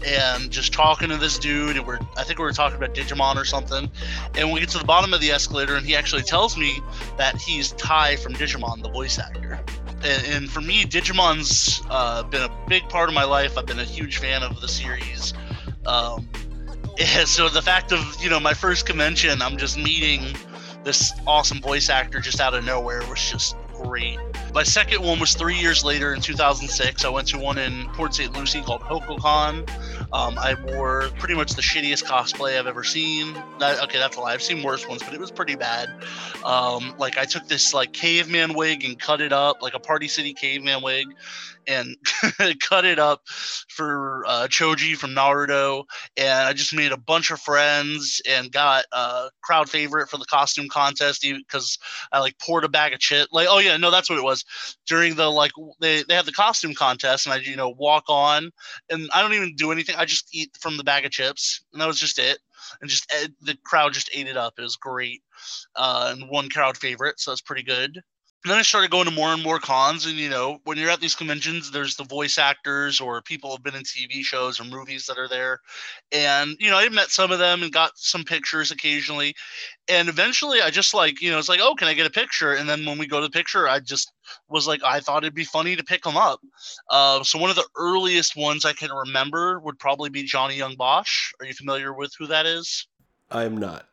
and 0.05 0.51
just 0.51 0.71
talking 0.71 1.09
to 1.09 1.17
this 1.17 1.39
dude 1.39 1.77
and 1.77 1.87
we're 1.87 1.99
I 2.17 2.23
think 2.23 2.39
we 2.39 2.45
were 2.45 2.51
talking 2.51 2.77
about 2.77 2.93
Digimon 2.93 3.35
or 3.35 3.45
something. 3.45 3.89
And 4.35 4.51
we 4.51 4.59
get 4.59 4.69
to 4.69 4.77
the 4.77 4.85
bottom 4.85 5.13
of 5.13 5.21
the 5.21 5.31
escalator 5.31 5.75
and 5.75 5.85
he 5.85 5.95
actually 5.95 6.23
tells 6.23 6.57
me 6.57 6.79
that 7.17 7.37
he's 7.37 7.71
Tai 7.73 8.17
from 8.17 8.33
Digimon 8.33 8.83
the 8.83 8.89
voice 8.89 9.19
actor. 9.19 9.59
And, 10.03 10.27
and 10.27 10.49
for 10.49 10.61
me 10.61 10.85
Digimon's 10.85 11.81
uh, 11.89 12.23
been 12.23 12.43
a 12.43 12.65
big 12.67 12.87
part 12.89 13.09
of 13.09 13.15
my 13.15 13.23
life. 13.23 13.57
I've 13.57 13.65
been 13.65 13.79
a 13.79 13.83
huge 13.83 14.17
fan 14.17 14.43
of 14.43 14.61
the 14.61 14.67
series. 14.67 15.33
Um, 15.85 16.27
yeah, 16.97 17.25
so 17.25 17.49
the 17.49 17.61
fact 17.61 17.91
of 17.91 17.99
you 18.21 18.29
know 18.29 18.39
my 18.39 18.53
first 18.53 18.85
convention, 18.85 19.41
I'm 19.41 19.57
just 19.57 19.77
meeting 19.77 20.35
this 20.83 21.11
awesome 21.25 21.59
voice 21.59 21.89
actor 21.89 22.19
just 22.19 22.39
out 22.39 22.53
of 22.53 22.63
nowhere 22.63 23.01
was 23.07 23.31
just 23.31 23.55
great. 23.73 24.19
My 24.53 24.63
second 24.63 25.03
one 25.03 25.19
was 25.19 25.33
three 25.33 25.57
years 25.57 25.83
later 25.83 26.13
in 26.13 26.21
2006. 26.21 27.03
I 27.03 27.09
went 27.09 27.27
to 27.29 27.37
one 27.37 27.57
in 27.57 27.89
Port 27.89 28.13
St. 28.13 28.31
Lucie 28.33 28.61
called 28.61 28.81
HoCoCon. 28.81 29.69
Um, 30.13 30.37
I 30.37 30.55
wore 30.67 31.09
pretty 31.19 31.33
much 31.33 31.55
the 31.55 31.61
shittiest 31.61 32.05
cosplay 32.05 32.57
I've 32.57 32.67
ever 32.67 32.83
seen. 32.83 33.33
That, 33.59 33.83
okay, 33.83 33.97
that's 33.97 34.15
a 34.15 34.21
lie. 34.21 34.33
I've 34.33 34.41
seen 34.41 34.63
worse 34.63 34.87
ones, 34.87 35.03
but 35.03 35.13
it 35.13 35.19
was 35.19 35.31
pretty 35.31 35.55
bad. 35.55 35.89
Um, 36.45 36.93
like 36.97 37.17
I 37.17 37.25
took 37.25 37.47
this 37.47 37.73
like 37.73 37.91
caveman 37.91 38.53
wig 38.53 38.85
and 38.85 38.97
cut 38.97 39.19
it 39.19 39.33
up 39.33 39.61
like 39.61 39.73
a 39.73 39.79
Party 39.79 40.07
City 40.07 40.33
caveman 40.33 40.81
wig, 40.81 41.07
and 41.67 41.95
cut 42.61 42.85
it 42.85 42.99
up 42.99 43.21
for 43.27 44.23
uh, 44.27 44.47
Choji 44.47 44.95
from 44.95 45.11
Naruto. 45.11 45.85
And 46.17 46.47
I 46.47 46.53
just 46.53 46.73
made 46.73 46.91
a 46.91 46.97
bunch 46.97 47.31
of 47.31 47.39
friends 47.39 48.21
and 48.29 48.51
got 48.51 48.85
a 48.91 49.29
crowd 49.41 49.69
favorite 49.69 50.09
for 50.09 50.17
the 50.17 50.25
costume 50.25 50.67
contest 50.67 51.21
because 51.21 51.77
I 52.11 52.19
like 52.19 52.37
poured 52.39 52.63
a 52.63 52.69
bag 52.69 52.93
of 52.93 52.99
chip. 52.99 53.29
Like, 53.31 53.47
oh 53.49 53.59
yeah, 53.59 53.77
no, 53.77 53.91
that's 53.91 54.09
what 54.09 54.19
it 54.19 54.23
was. 54.23 54.43
During 54.87 55.15
the 55.15 55.29
like 55.29 55.51
they 55.79 56.03
they 56.03 56.15
had 56.15 56.25
the 56.25 56.31
costume 56.31 56.73
contest, 56.73 57.25
and 57.25 57.33
I 57.33 57.37
you 57.37 57.55
know 57.55 57.69
walk 57.69 58.05
on, 58.09 58.51
and 58.89 59.09
I 59.13 59.21
don't 59.21 59.33
even 59.33 59.55
do 59.55 59.71
anything. 59.71 59.95
I 59.95 60.05
just 60.05 60.29
eat 60.33 60.51
from 60.59 60.77
the 60.77 60.83
bag 60.83 61.05
of 61.05 61.11
chips, 61.11 61.63
and 61.73 61.81
that 61.81 61.87
was 61.87 61.99
just 61.99 62.19
it. 62.19 62.39
And 62.81 62.89
just 62.89 63.11
eh, 63.13 63.27
the 63.41 63.57
crowd 63.63 63.93
just 63.93 64.09
ate 64.13 64.27
it 64.27 64.37
up. 64.37 64.53
It 64.57 64.63
was 64.63 64.75
great, 64.75 65.21
uh, 65.75 66.13
and 66.15 66.29
one 66.29 66.49
crowd 66.49 66.77
favorite, 66.77 67.19
so 67.19 67.31
that's 67.31 67.41
pretty 67.41 67.63
good 67.63 68.01
and 68.45 68.51
then 68.51 68.59
I 68.59 68.61
started 68.61 68.91
going 68.91 69.05
to 69.05 69.11
more 69.11 69.33
and 69.33 69.41
more 69.41 69.57
cons. 69.57 70.05
And, 70.05 70.17
you 70.17 70.29
know, 70.29 70.59
when 70.65 70.77
you're 70.77 70.91
at 70.91 70.99
these 70.99 71.15
conventions, 71.15 71.71
there's 71.71 71.95
the 71.95 72.03
voice 72.03 72.37
actors 72.37 73.01
or 73.01 73.19
people 73.23 73.49
have 73.49 73.63
been 73.63 73.73
in 73.73 73.81
TV 73.81 74.21
shows 74.21 74.59
or 74.59 74.65
movies 74.65 75.07
that 75.07 75.17
are 75.17 75.27
there. 75.27 75.61
And, 76.11 76.55
you 76.59 76.69
know, 76.69 76.77
I 76.77 76.87
met 76.89 77.09
some 77.09 77.31
of 77.31 77.39
them 77.39 77.63
and 77.63 77.73
got 77.73 77.93
some 77.95 78.23
pictures 78.23 78.69
occasionally. 78.69 79.33
And 79.87 80.09
eventually 80.09 80.61
I 80.61 80.69
just 80.69 80.93
like, 80.93 81.23
you 81.23 81.31
know, 81.31 81.39
it's 81.39 81.49
like, 81.49 81.59
oh, 81.59 81.73
can 81.73 81.87
I 81.87 81.95
get 81.95 82.05
a 82.05 82.11
picture? 82.11 82.53
And 82.53 82.69
then 82.69 82.85
when 82.85 82.99
we 82.99 83.07
go 83.07 83.19
to 83.19 83.25
the 83.25 83.31
picture, 83.31 83.67
I 83.67 83.79
just 83.79 84.13
was 84.47 84.67
like, 84.67 84.83
I 84.83 84.99
thought 84.99 85.23
it'd 85.23 85.33
be 85.33 85.43
funny 85.43 85.75
to 85.75 85.83
pick 85.83 86.03
them 86.03 86.15
up. 86.15 86.39
Uh, 86.91 87.23
so 87.23 87.39
one 87.39 87.49
of 87.49 87.55
the 87.55 87.67
earliest 87.75 88.35
ones 88.35 88.63
I 88.63 88.73
can 88.73 88.91
remember 88.91 89.59
would 89.59 89.79
probably 89.79 90.11
be 90.11 90.21
Johnny 90.21 90.57
Yong 90.57 90.75
Bosch. 90.75 91.33
Are 91.39 91.47
you 91.47 91.53
familiar 91.55 91.95
with 91.95 92.13
who 92.19 92.27
that 92.27 92.45
is? 92.45 92.85
I'm 93.31 93.57
not. 93.57 93.87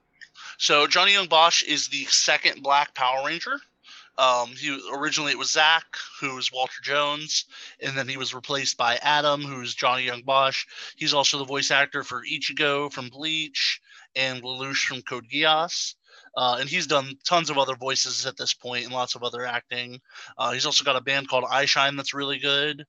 So 0.59 0.87
Johnny 0.87 1.15
Yong 1.15 1.29
Bosch 1.29 1.63
is 1.63 1.89
the 1.89 2.05
second 2.05 2.63
Black 2.63 2.95
Power 2.95 3.25
Ranger. 3.25 3.59
Um, 4.19 4.49
he 4.49 4.79
originally 4.95 5.33
it 5.33 5.39
was 5.39 5.53
Zach, 5.53 5.85
who 6.21 6.35
was 6.35 6.53
Walter 6.53 6.83
Jones, 6.83 7.47
and 7.81 7.97
then 7.97 8.09
he 8.09 8.17
was 8.17 8.35
replaced 8.35 8.77
by 8.77 8.97
Adam, 8.97 9.41
who's 9.43 9.75
Johnny 9.75 10.05
Yong 10.05 10.23
Bosch. 10.23 10.67
He's 10.97 11.15
also 11.15 11.39
the 11.39 11.45
voice 11.45 11.71
actor 11.71 12.05
for 12.05 12.23
Ichigo 12.23 12.93
from 12.93 13.09
Bleach 13.09 13.81
and 14.15 14.43
Lelouch 14.43 14.85
from 14.85 15.03
Code 15.03 15.27
Geass. 15.33 15.95
Uh, 16.37 16.57
and 16.61 16.69
he's 16.69 16.87
done 16.87 17.15
tons 17.27 17.51
of 17.51 17.59
other 17.59 17.75
voices 17.75 18.27
at 18.27 18.37
this 18.37 18.55
point 18.55 18.85
and 18.85 18.93
lots 18.93 19.15
of 19.15 19.23
other 19.23 19.45
acting. 19.45 20.01
Uh, 20.39 20.53
he's 20.53 20.67
also 20.67 20.85
got 20.85 20.97
a 20.97 21.01
band 21.01 21.29
called 21.29 21.45
Eyeshine 21.45 21.97
that's 21.97 22.15
really 22.15 22.39
good. 22.39 22.87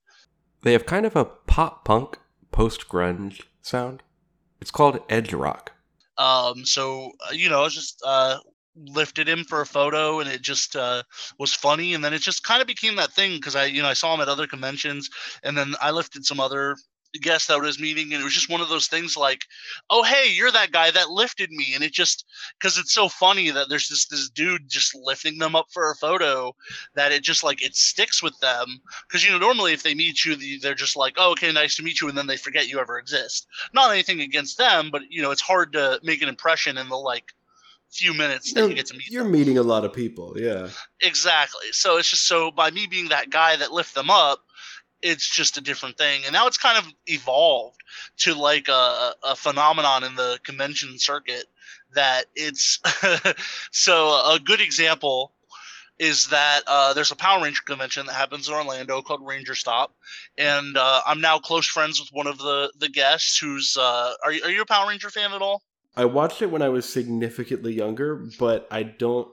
They 0.61 0.71
have 0.73 0.85
kind 0.85 1.05
of 1.05 1.15
a 1.15 1.25
pop 1.25 1.83
punk 1.83 2.17
post 2.51 2.87
grunge 2.87 3.41
sound. 3.61 4.01
It's 4.61 4.71
called 4.71 4.99
edge 5.09 5.33
rock. 5.33 5.73
Um, 6.17 6.63
so 6.65 7.11
uh, 7.27 7.33
you 7.33 7.49
know, 7.49 7.65
it's 7.65 7.75
just 7.75 8.01
uh, 8.05 8.37
lifted 8.75 9.27
him 9.27 9.43
for 9.43 9.61
a 9.61 9.65
photo 9.65 10.19
and 10.19 10.29
it 10.29 10.41
just 10.41 10.75
uh, 10.75 11.03
was 11.39 11.53
funny 11.53 11.93
and 11.93 12.03
then 12.03 12.13
it 12.13 12.21
just 12.21 12.43
kind 12.43 12.61
of 12.61 12.67
became 12.67 12.95
that 12.95 13.11
thing 13.11 13.35
because 13.35 13.55
i 13.55 13.65
you 13.65 13.81
know 13.81 13.87
i 13.87 13.93
saw 13.93 14.13
him 14.13 14.21
at 14.21 14.27
other 14.27 14.47
conventions 14.47 15.09
and 15.43 15.57
then 15.57 15.75
i 15.81 15.91
lifted 15.91 16.25
some 16.25 16.39
other 16.39 16.75
guests 17.21 17.49
out 17.49 17.61
that 17.61 17.67
was 17.67 17.79
meeting 17.79 18.11
and 18.11 18.21
it 18.21 18.23
was 18.23 18.33
just 18.33 18.49
one 18.49 18.61
of 18.61 18.69
those 18.69 18.87
things 18.87 19.15
like 19.15 19.45
oh 19.91 20.01
hey 20.01 20.31
you're 20.33 20.51
that 20.51 20.71
guy 20.71 20.89
that 20.89 21.09
lifted 21.09 21.51
me 21.51 21.73
and 21.75 21.83
it 21.83 21.91
just 21.91 22.25
because 22.57 22.77
it's 22.77 22.93
so 22.93 23.07
funny 23.07 23.51
that 23.51 23.69
there's 23.69 23.87
this 23.87 24.07
this 24.07 24.29
dude 24.29 24.67
just 24.67 24.95
lifting 24.95 25.37
them 25.37 25.55
up 25.55 25.67
for 25.71 25.91
a 25.91 25.95
photo 25.95 26.55
that 26.95 27.11
it 27.11 27.21
just 27.21 27.43
like 27.43 27.63
it 27.63 27.75
sticks 27.75 28.23
with 28.23 28.37
them 28.39 28.81
because 29.07 29.23
you 29.23 29.31
know 29.31 29.37
normally 29.37 29.73
if 29.73 29.83
they 29.83 29.93
meet 29.93 30.25
you 30.25 30.59
they're 30.59 30.73
just 30.73 30.95
like 30.95 31.13
oh 31.17 31.31
okay 31.31 31.51
nice 31.51 31.75
to 31.75 31.83
meet 31.83 32.01
you 32.01 32.09
and 32.09 32.17
then 32.17 32.27
they 32.27 32.37
forget 32.37 32.67
you 32.67 32.79
ever 32.79 32.97
exist. 32.97 33.47
Not 33.73 33.91
anything 33.91 34.21
against 34.21 34.57
them 34.57 34.89
but 34.91 35.03
you 35.09 35.21
know 35.21 35.31
it's 35.31 35.41
hard 35.41 35.73
to 35.73 35.99
make 36.03 36.23
an 36.23 36.29
impression 36.29 36.79
in 36.79 36.89
the 36.89 36.95
like 36.95 37.31
few 37.93 38.13
minutes 38.13 38.53
that 38.53 38.67
you 38.67 38.75
get 38.75 38.87
to 38.87 38.97
meet. 38.97 39.09
You're 39.09 39.23
them. 39.23 39.31
meeting 39.31 39.57
a 39.57 39.63
lot 39.63 39.85
of 39.85 39.93
people, 39.93 40.35
yeah. 40.37 40.69
Exactly. 41.01 41.67
So 41.71 41.97
it's 41.97 42.09
just 42.09 42.27
so 42.27 42.51
by 42.51 42.71
me 42.71 42.87
being 42.87 43.09
that 43.09 43.29
guy 43.29 43.55
that 43.55 43.71
lift 43.71 43.95
them 43.95 44.09
up, 44.09 44.39
it's 45.01 45.29
just 45.29 45.57
a 45.57 45.61
different 45.61 45.97
thing. 45.97 46.21
And 46.25 46.33
now 46.33 46.47
it's 46.47 46.57
kind 46.57 46.77
of 46.77 46.91
evolved 47.07 47.79
to 48.19 48.33
like 48.33 48.67
a, 48.69 49.13
a 49.23 49.35
phenomenon 49.35 50.03
in 50.03 50.15
the 50.15 50.39
convention 50.43 50.97
circuit 50.97 51.45
that 51.93 52.25
it's 52.35 52.79
so 53.71 54.07
a 54.33 54.39
good 54.43 54.61
example 54.61 55.33
is 55.99 56.27
that 56.27 56.61
uh, 56.67 56.93
there's 56.93 57.11
a 57.11 57.15
Power 57.15 57.43
Ranger 57.43 57.61
convention 57.65 58.05
that 58.07 58.13
happens 58.13 58.47
in 58.47 58.53
Orlando 58.53 59.01
called 59.01 59.25
Ranger 59.25 59.55
Stop, 59.55 59.93
and 60.37 60.75
uh, 60.75 61.01
I'm 61.05 61.21
now 61.21 61.37
close 61.37 61.67
friends 61.67 61.99
with 61.99 62.09
one 62.11 62.27
of 62.27 62.37
the 62.39 62.71
the 62.77 62.89
guests. 62.89 63.37
Who's 63.37 63.77
uh, 63.79 64.13
are 64.23 64.31
you, 64.31 64.43
are 64.43 64.49
you 64.49 64.61
a 64.61 64.65
Power 64.65 64.89
Ranger 64.89 65.09
fan 65.09 65.33
at 65.33 65.41
all? 65.41 65.61
I 65.95 66.05
watched 66.05 66.41
it 66.41 66.51
when 66.51 66.61
I 66.61 66.69
was 66.69 66.91
significantly 66.91 67.73
younger, 67.73 68.15
but 68.39 68.67
I 68.71 68.83
don't 68.83 69.27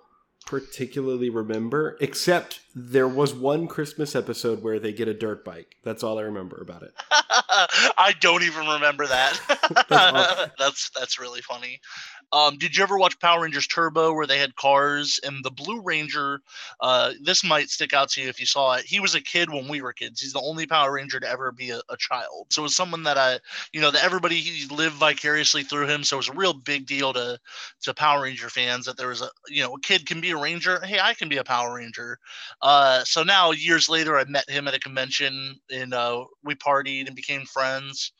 particularly 0.46 1.30
remember, 1.30 1.96
except 2.00 2.60
there 2.74 3.08
was 3.08 3.32
one 3.34 3.66
Christmas 3.66 4.16
episode 4.16 4.62
where 4.62 4.78
they 4.78 4.92
get 4.92 5.08
a 5.08 5.14
dirt 5.14 5.44
bike. 5.44 5.76
That's 5.84 6.02
all 6.02 6.18
I 6.18 6.22
remember 6.22 6.58
about 6.60 6.82
it. 6.82 6.92
I 7.10 8.14
don't 8.20 8.42
even 8.42 8.66
remember 8.66 9.06
that. 9.06 9.40
that's, 9.88 9.92
awesome. 9.92 10.50
that's 10.58 10.90
that's 10.90 11.18
really 11.18 11.40
funny. 11.42 11.80
Um, 12.32 12.58
did 12.58 12.76
you 12.76 12.82
ever 12.82 12.98
watch 12.98 13.18
Power 13.18 13.42
Rangers 13.42 13.66
Turbo 13.66 14.12
where 14.12 14.26
they 14.26 14.38
had 14.38 14.54
cars 14.56 15.18
and 15.24 15.44
the 15.44 15.50
Blue 15.50 15.80
Ranger? 15.82 16.40
Uh, 16.80 17.12
this 17.22 17.42
might 17.42 17.70
stick 17.70 17.92
out 17.92 18.08
to 18.10 18.22
you 18.22 18.28
if 18.28 18.38
you 18.38 18.46
saw 18.46 18.74
it. 18.74 18.84
He 18.84 19.00
was 19.00 19.14
a 19.14 19.20
kid 19.20 19.50
when 19.50 19.68
we 19.68 19.82
were 19.82 19.92
kids. 19.92 20.20
He's 20.20 20.32
the 20.32 20.40
only 20.40 20.66
Power 20.66 20.92
Ranger 20.92 21.18
to 21.20 21.28
ever 21.28 21.50
be 21.52 21.70
a, 21.70 21.80
a 21.88 21.96
child. 21.98 22.46
So 22.50 22.62
it 22.62 22.64
was 22.64 22.76
someone 22.76 23.02
that 23.04 23.18
I, 23.18 23.40
you 23.72 23.80
know, 23.80 23.90
that 23.90 24.04
everybody 24.04 24.36
he 24.36 24.66
lived 24.72 24.96
vicariously 24.96 25.64
through 25.64 25.88
him. 25.88 26.04
So 26.04 26.16
it 26.16 26.18
was 26.18 26.28
a 26.28 26.34
real 26.34 26.52
big 26.52 26.86
deal 26.86 27.12
to 27.12 27.38
to 27.82 27.94
Power 27.94 28.22
Ranger 28.22 28.48
fans 28.48 28.86
that 28.86 28.96
there 28.96 29.08
was 29.08 29.22
a, 29.22 29.28
you 29.48 29.62
know, 29.62 29.74
a 29.74 29.80
kid 29.80 30.06
can 30.06 30.20
be 30.20 30.30
a 30.30 30.36
Ranger. 30.36 30.80
Hey, 30.84 31.00
I 31.00 31.14
can 31.14 31.28
be 31.28 31.38
a 31.38 31.44
Power 31.44 31.74
Ranger. 31.74 32.18
Uh, 32.62 33.04
so 33.04 33.22
now 33.22 33.50
years 33.50 33.88
later, 33.88 34.16
I 34.16 34.24
met 34.24 34.48
him 34.48 34.68
at 34.68 34.74
a 34.74 34.80
convention 34.80 35.58
and 35.70 35.92
uh, 35.94 36.24
we 36.44 36.54
partied 36.54 37.06
and 37.06 37.16
became 37.16 37.44
friends. 37.44 38.12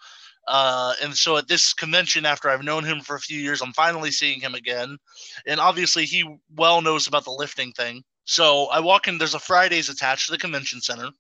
Uh, 0.51 0.95
and 1.01 1.17
so 1.17 1.37
at 1.37 1.47
this 1.47 1.73
convention, 1.73 2.27
after 2.27 2.51
I've 2.51 2.65
known 2.65 2.83
him 2.83 3.01
for 3.01 3.15
a 3.15 3.21
few 3.21 3.39
years, 3.39 3.63
I'm 3.63 3.73
finally 3.73 4.11
seeing 4.11 4.41
him 4.41 4.57
again. 4.57 4.99
And 5.47 5.61
obviously, 5.61 6.07
he 6.07 6.29
well 6.57 6.83
knows 6.83 7.07
about 7.07 7.25
the 7.25 7.31
lifting 7.31 7.71
thing. 7.71 8.03
So 8.25 8.67
I 8.67 8.81
walk 8.81 9.07
in, 9.07 9.17
there's 9.17 9.35
a 9.35 9.39
Fridays 9.39 9.89
attached 9.89 10.27
to 10.27 10.33
the 10.33 10.39
convention 10.39 10.81
center. 10.81 11.11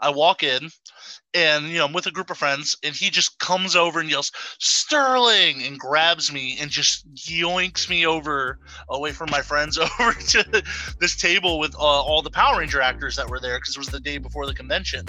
I 0.00 0.10
walk 0.10 0.42
in 0.42 0.70
and 1.32 1.68
you 1.68 1.78
know 1.78 1.86
I'm 1.86 1.92
with 1.92 2.06
a 2.06 2.10
group 2.10 2.30
of 2.30 2.36
friends 2.36 2.76
and 2.82 2.94
he 2.94 3.10
just 3.10 3.38
comes 3.38 3.76
over 3.76 4.00
and 4.00 4.10
yells 4.10 4.32
Sterling 4.58 5.62
and 5.62 5.78
grabs 5.78 6.32
me 6.32 6.58
and 6.60 6.70
just 6.70 7.10
yoinks 7.14 7.88
me 7.88 8.06
over 8.06 8.58
away 8.88 9.12
from 9.12 9.30
my 9.30 9.40
friends 9.40 9.78
over 10.00 10.12
to 10.12 10.62
this 11.00 11.16
table 11.16 11.58
with 11.58 11.74
uh, 11.76 11.78
all 11.78 12.22
the 12.22 12.30
Power 12.30 12.58
Ranger 12.58 12.80
actors 12.80 13.16
that 13.16 13.28
were 13.28 13.40
there 13.40 13.58
because 13.58 13.76
it 13.76 13.78
was 13.78 13.88
the 13.88 14.00
day 14.00 14.18
before 14.18 14.46
the 14.46 14.54
convention 14.54 15.06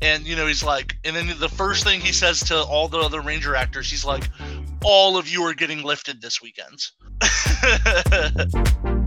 and 0.00 0.26
you 0.26 0.36
know 0.36 0.46
he's 0.46 0.62
like 0.62 0.96
and 1.04 1.14
then 1.16 1.26
the 1.38 1.48
first 1.48 1.84
thing 1.84 2.00
he 2.00 2.12
says 2.12 2.40
to 2.40 2.56
all 2.56 2.88
the 2.88 2.98
other 2.98 3.20
ranger 3.20 3.54
actors 3.54 3.90
he's 3.90 4.04
like 4.04 4.28
all 4.84 5.16
of 5.16 5.28
you 5.28 5.42
are 5.42 5.54
getting 5.54 5.82
lifted 5.82 6.20
this 6.20 6.40
weekend. 6.40 6.78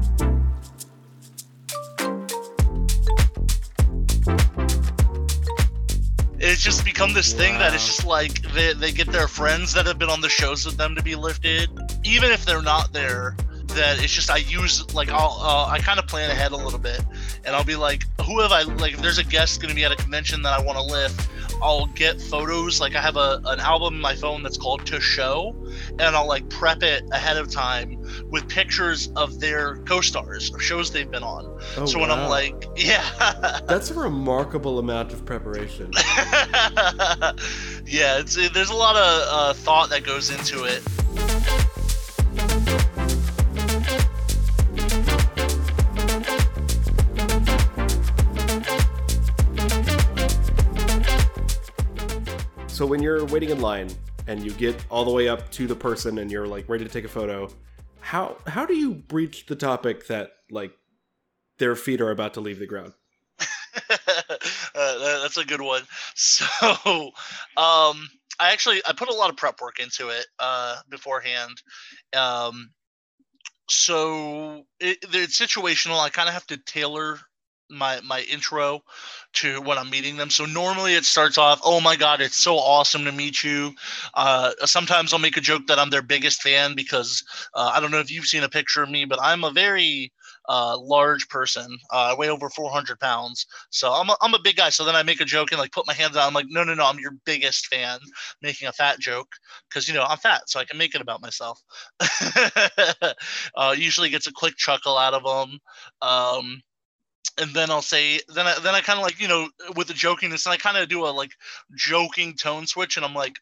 It's 6.44 6.64
just 6.64 6.84
become 6.84 7.14
this 7.14 7.34
thing 7.34 7.54
wow. 7.54 7.60
that 7.60 7.76
it's 7.76 7.86
just 7.86 8.04
like 8.04 8.42
they, 8.54 8.74
they 8.74 8.92
get 8.92 9.12
their 9.12 9.28
friends 9.28 9.74
that 9.76 9.86
have 9.86 10.00
been 10.00 10.10
on 10.10 10.22
the 10.22 10.30
shows 10.30 10.66
with 10.66 10.76
them 10.76 10.96
to 10.96 11.04
be 11.04 11.14
lifted. 11.14 11.70
Even 12.04 12.32
if 12.32 12.46
they're 12.46 12.64
not 12.64 12.92
there 12.92 13.36
that 13.76 14.04
it's 14.04 14.14
just 14.14 14.30
I 14.30 14.38
use 14.38 14.94
like 14.94 15.10
I'll 15.10 15.38
uh, 15.40 15.68
I 15.68 15.80
kind 15.80 16.00
of 16.00 16.08
plan 16.08 16.32
ahead 16.32 16.52
a 16.52 16.58
little 16.58 16.80
bit, 16.80 17.02
and 17.46 17.56
I'll 17.56 17.64
be 17.64 17.76
like, 17.76 18.04
who 18.22 18.40
have 18.42 18.52
I 18.52 18.64
like? 18.64 18.94
If 18.94 19.02
there's 19.02 19.18
a 19.18 19.24
guest 19.24 19.62
going 19.62 19.70
to 19.70 19.76
be 19.76 19.84
at 19.84 19.92
a 19.92 19.96
convention 19.96 20.42
that 20.44 20.58
I 20.60 20.62
want 20.62 20.78
to 20.78 20.84
lift, 20.84 21.30
I'll 21.62 21.86
get 21.88 22.22
photos. 22.22 22.80
Like 22.80 22.96
I 22.96 23.02
have 23.02 23.18
a 23.18 23.42
an 23.46 23.60
album 23.60 23.96
in 23.96 24.02
my 24.02 24.16
phone 24.16 24.44
that's 24.44 24.58
called 24.58 24.86
To 24.88 25.00
Show, 25.00 25.56
and 25.92 26.16
I'll 26.16 26.28
like 26.28 26.50
prep 26.50 26.84
it 26.84 27.04
ahead 27.12 27.38
of 27.38 27.52
time 27.52 27.98
with 28.30 28.48
pictures 28.48 29.10
of 29.16 29.40
their 29.40 29.78
co-stars 29.78 30.52
or 30.54 30.60
shows 30.60 30.92
they've 30.92 31.10
been 31.10 31.24
on. 31.24 31.46
Oh, 31.78 31.86
so 31.86 32.00
wow. 32.00 32.08
when 32.08 32.12
I'm 32.12 32.30
like, 32.30 32.66
yeah, 32.76 33.62
that's 33.68 33.92
a 33.92 33.94
remarkable 33.94 34.80
amount 34.80 35.14
of 35.14 35.26
preparation. 35.26 35.92
yeah, 37.86 38.20
it's 38.20 38.36
there's 38.36 38.70
a 38.70 38.76
lot 38.76 38.96
of 38.96 39.24
uh, 39.28 39.54
thought 39.54 39.90
that 39.90 40.04
goes 40.04 40.30
into 40.30 40.64
it. 40.64 40.84
So 52.82 52.88
when 52.88 53.04
you're 53.04 53.24
waiting 53.26 53.52
in 53.52 53.62
line 53.62 53.90
and 54.26 54.44
you 54.44 54.50
get 54.54 54.76
all 54.90 55.06
the 55.06 55.12
way 55.12 55.30
up 55.30 55.52
to 55.52 55.68
the 55.68 55.76
person 55.76 56.18
and 56.18 56.32
you're 56.32 56.48
like 56.48 56.68
ready 56.68 56.84
to 56.84 56.90
take 56.90 57.06
a 57.06 57.08
photo, 57.08 57.48
how 58.00 58.38
how 58.48 58.66
do 58.66 58.74
you 58.74 58.96
breach 58.96 59.46
the 59.46 59.56
topic 59.56 60.08
that 60.08 60.32
like 60.50 60.72
their 61.60 61.76
feet 61.76 62.02
are 62.02 62.10
about 62.10 62.34
to 62.34 62.42
leave 62.42 62.58
the 62.58 62.66
ground? 62.66 62.94
uh, 63.40 65.22
that's 65.22 65.38
a 65.38 65.46
good 65.46 65.62
one. 65.62 65.84
So, 66.16 66.48
um, 67.56 68.10
I 68.40 68.52
actually 68.52 68.82
I 68.88 68.94
put 68.94 69.10
a 69.10 69.14
lot 69.14 69.30
of 69.30 69.38
prep 69.38 69.62
work 69.62 69.80
into 69.80 70.10
it 70.10 70.26
uh, 70.40 70.78
beforehand. 70.90 71.62
Um, 72.18 72.72
so 73.70 74.64
it, 74.80 74.98
it's 75.14 75.40
situational. 75.40 76.00
I 76.00 76.10
kind 76.10 76.28
of 76.28 76.34
have 76.34 76.48
to 76.48 76.58
tailor 76.58 77.20
my 77.72 78.00
my 78.02 78.22
intro 78.22 78.84
to 79.34 79.62
when 79.62 79.78
I'm 79.78 79.90
meeting 79.90 80.18
them. 80.18 80.30
So 80.30 80.46
normally 80.46 80.96
it 80.96 81.06
starts 81.06 81.38
off, 81.38 81.60
"Oh 81.64 81.82
my 81.82 81.96
god, 81.96 82.22
it's 82.22 82.38
so 82.38 82.56
awesome 82.58 83.06
to 83.06 83.12
meet 83.12 83.44
you." 83.44 83.74
Uh, 84.14 84.52
sometimes 84.66 85.14
I'll 85.14 85.20
make 85.20 85.38
a 85.38 85.42
joke 85.42 85.68
that 85.68 85.80
I'm 85.80 85.90
their 85.90 86.02
biggest 86.02 86.42
fan 86.42 86.76
because 86.76 87.24
uh, 87.54 87.72
I 87.74 87.80
don't 87.80 87.92
know 87.92 88.00
if 88.00 88.12
you've 88.12 88.26
seen 88.26 88.44
a 88.44 88.50
picture 88.50 88.84
of 88.84 88.90
me, 88.90 89.06
but 89.06 89.20
I'm 89.22 89.44
a 89.44 89.52
very 89.52 90.12
uh, 90.50 90.78
large 90.78 91.28
person. 91.30 91.78
Uh, 91.92 92.12
I 92.12 92.16
weigh 92.16 92.30
over 92.30 92.50
400 92.50 93.00
pounds, 93.00 93.46
so 93.70 93.92
I'm 93.92 94.10
a, 94.10 94.18
I'm 94.22 94.34
a 94.34 94.40
big 94.44 94.58
guy. 94.58 94.70
So 94.70 94.84
then 94.84 94.96
I 94.96 95.04
make 95.04 95.22
a 95.22 95.26
joke 95.26 95.52
and 95.52 95.60
like 95.60 95.72
put 95.72 95.88
my 95.88 95.94
hands 95.94 96.18
out. 96.18 96.28
I'm 96.28 96.34
like, 96.34 96.48
no, 96.50 96.64
no, 96.64 96.74
no, 96.74 96.86
I'm 96.86 97.00
your 97.00 97.14
biggest 97.26 97.68
fan, 97.68 98.00
making 98.42 98.68
a 98.68 98.74
fat 98.74 99.00
joke 99.00 99.30
because 99.70 99.88
you 99.88 99.94
know 99.94 100.04
I'm 100.04 100.18
fat, 100.18 100.50
so 100.50 100.60
I 100.60 100.66
can 100.66 100.78
make 100.78 100.96
it 100.96 101.02
about 101.02 101.22
myself. 101.22 101.62
uh, 103.56 103.76
usually 103.78 104.10
gets 104.10 104.28
a 104.28 104.34
quick 104.34 104.58
chuckle 104.58 104.98
out 104.98 105.14
of 105.14 105.24
them. 105.24 105.60
Um, 106.02 106.62
and 107.38 107.54
then 107.54 107.72
I'll 107.72 107.82
say, 107.82 108.20
then 108.34 108.46
I, 108.46 108.60
then 108.60 108.76
I 108.76 108.82
kind 108.82 109.00
of 109.00 109.04
like, 109.04 109.20
you 109.20 109.28
know, 109.28 109.50
with 109.76 109.88
the 109.88 109.94
jokingness, 109.94 110.46
and 110.46 110.54
I 110.54 110.58
kind 110.58 110.78
of 110.78 110.90
do 110.90 111.06
a 111.06 111.10
like 111.10 111.32
joking 111.76 112.36
tone 112.36 112.68
switch, 112.68 112.98
and 112.98 113.06
I'm 113.06 113.14
like, 113.14 113.40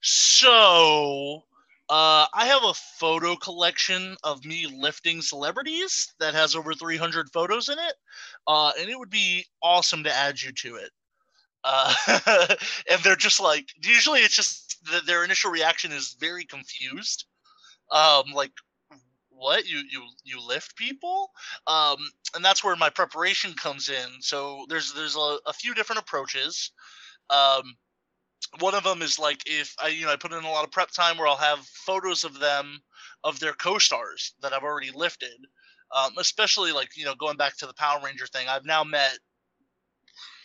so 0.00 1.44
uh, 1.88 2.26
I 2.32 2.46
have 2.46 2.64
a 2.64 2.74
photo 2.74 3.36
collection 3.36 4.16
of 4.24 4.44
me 4.44 4.66
lifting 4.66 5.20
celebrities 5.22 6.12
that 6.20 6.34
has 6.34 6.54
over 6.54 6.74
300 6.74 7.30
photos 7.32 7.68
in 7.68 7.78
it, 7.78 7.94
uh, 8.46 8.72
and 8.78 8.88
it 8.88 8.98
would 8.98 9.10
be 9.10 9.44
awesome 9.62 10.04
to 10.04 10.14
add 10.14 10.40
you 10.40 10.52
to 10.52 10.76
it. 10.76 10.90
Uh, 11.64 11.94
and 12.90 13.02
they're 13.02 13.16
just 13.16 13.40
like, 13.40 13.68
usually 13.82 14.20
it's 14.20 14.34
just 14.34 14.78
the, 14.84 15.00
their 15.06 15.24
initial 15.24 15.50
reaction 15.50 15.92
is 15.92 16.16
very 16.18 16.44
confused. 16.44 17.26
Um, 17.90 18.24
like, 18.34 18.52
what 19.42 19.66
you 19.66 19.82
you 19.90 20.02
you 20.24 20.40
lift 20.46 20.76
people? 20.76 21.30
Um 21.66 21.96
and 22.34 22.44
that's 22.44 22.64
where 22.64 22.76
my 22.76 22.90
preparation 22.90 23.54
comes 23.54 23.88
in. 23.88 24.08
So 24.20 24.64
there's 24.68 24.92
there's 24.94 25.16
a, 25.16 25.38
a 25.46 25.52
few 25.52 25.74
different 25.74 26.02
approaches. 26.02 26.72
Um 27.30 27.76
one 28.58 28.74
of 28.74 28.84
them 28.84 29.02
is 29.02 29.18
like 29.18 29.42
if 29.46 29.74
I 29.82 29.88
you 29.88 30.04
know 30.06 30.12
I 30.12 30.16
put 30.16 30.32
in 30.32 30.44
a 30.44 30.50
lot 30.50 30.64
of 30.64 30.70
prep 30.70 30.90
time 30.90 31.16
where 31.18 31.28
I'll 31.28 31.36
have 31.36 31.60
photos 31.66 32.24
of 32.24 32.38
them 32.38 32.80
of 33.24 33.38
their 33.40 33.54
co-stars 33.54 34.34
that 34.42 34.52
I've 34.52 34.64
already 34.64 34.90
lifted. 34.90 35.38
Um, 35.94 36.12
especially 36.18 36.72
like 36.72 36.96
you 36.96 37.04
know 37.04 37.14
going 37.14 37.36
back 37.36 37.56
to 37.58 37.66
the 37.66 37.74
Power 37.74 38.00
Ranger 38.02 38.26
thing, 38.26 38.48
I've 38.48 38.64
now 38.64 38.82
met 38.84 39.18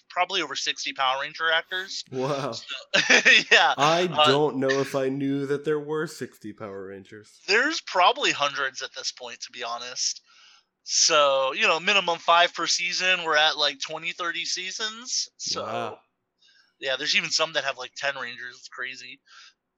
probably 0.09 0.41
over 0.41 0.55
60 0.55 0.93
Power 0.93 1.21
Ranger 1.21 1.51
actors. 1.51 2.03
Wow. 2.11 2.51
So, 2.51 2.63
yeah. 3.51 3.73
I 3.77 4.09
uh, 4.11 4.27
don't 4.27 4.57
know 4.57 4.69
if 4.69 4.95
I 4.95 5.09
knew 5.09 5.45
that 5.47 5.65
there 5.65 5.79
were 5.79 6.07
60 6.07 6.53
Power 6.53 6.87
Rangers. 6.87 7.39
There's 7.47 7.81
probably 7.81 8.31
hundreds 8.31 8.81
at 8.81 8.93
this 8.95 9.11
point, 9.11 9.39
to 9.41 9.51
be 9.51 9.63
honest. 9.63 10.21
So, 10.83 11.53
you 11.53 11.67
know, 11.67 11.79
minimum 11.79 12.17
five 12.17 12.53
per 12.53 12.65
season. 12.67 13.23
We're 13.25 13.35
at 13.35 13.57
like 13.57 13.79
20, 13.79 14.13
30 14.13 14.45
seasons. 14.45 15.27
So, 15.37 15.63
Wow. 15.63 15.99
yeah, 16.79 16.95
there's 16.95 17.15
even 17.15 17.29
some 17.29 17.53
that 17.53 17.65
have 17.65 17.77
like 17.77 17.91
10 17.97 18.15
Rangers. 18.15 18.55
It's 18.57 18.69
crazy. 18.69 19.19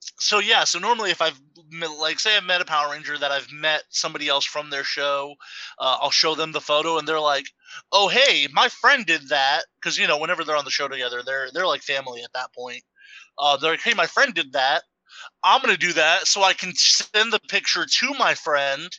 So, 0.01 0.39
yeah, 0.39 0.63
so 0.63 0.79
normally 0.79 1.11
if 1.11 1.21
I've, 1.21 1.39
met- 1.71 1.91
like, 1.99 2.19
say 2.19 2.35
I've 2.37 2.43
met 2.43 2.61
a 2.61 2.65
Power 2.65 2.91
Ranger 2.91 3.17
that 3.17 3.31
I've 3.31 3.51
met 3.51 3.83
somebody 3.89 4.27
else 4.27 4.45
from 4.45 4.69
their 4.69 4.83
show, 4.83 5.35
uh, 5.79 5.97
I'll 6.01 6.11
show 6.11 6.35
them 6.35 6.51
the 6.51 6.61
photo 6.61 6.97
and 6.97 7.07
they're 7.07 7.19
like, 7.19 7.45
oh, 7.91 8.07
hey, 8.07 8.47
my 8.53 8.69
friend 8.69 9.05
did 9.05 9.29
that. 9.29 9.63
Because, 9.81 9.97
you 9.97 10.07
know, 10.07 10.17
whenever 10.17 10.43
they're 10.43 10.57
on 10.57 10.65
the 10.65 10.71
show 10.71 10.87
together, 10.87 11.21
they're, 11.25 11.49
they're 11.53 11.67
like 11.67 11.81
family 11.81 12.23
at 12.23 12.33
that 12.33 12.53
point. 12.53 12.83
Uh, 13.37 13.57
they're 13.57 13.71
like, 13.71 13.81
hey, 13.81 13.93
my 13.93 14.07
friend 14.07 14.33
did 14.33 14.53
that. 14.53 14.83
I'm 15.43 15.61
to 15.61 15.77
do 15.77 15.93
that 15.93 16.27
so 16.27 16.43
I 16.43 16.53
can 16.53 16.73
send 16.75 17.33
the 17.33 17.39
picture 17.49 17.85
to 17.85 18.13
my 18.17 18.35
friend. 18.35 18.89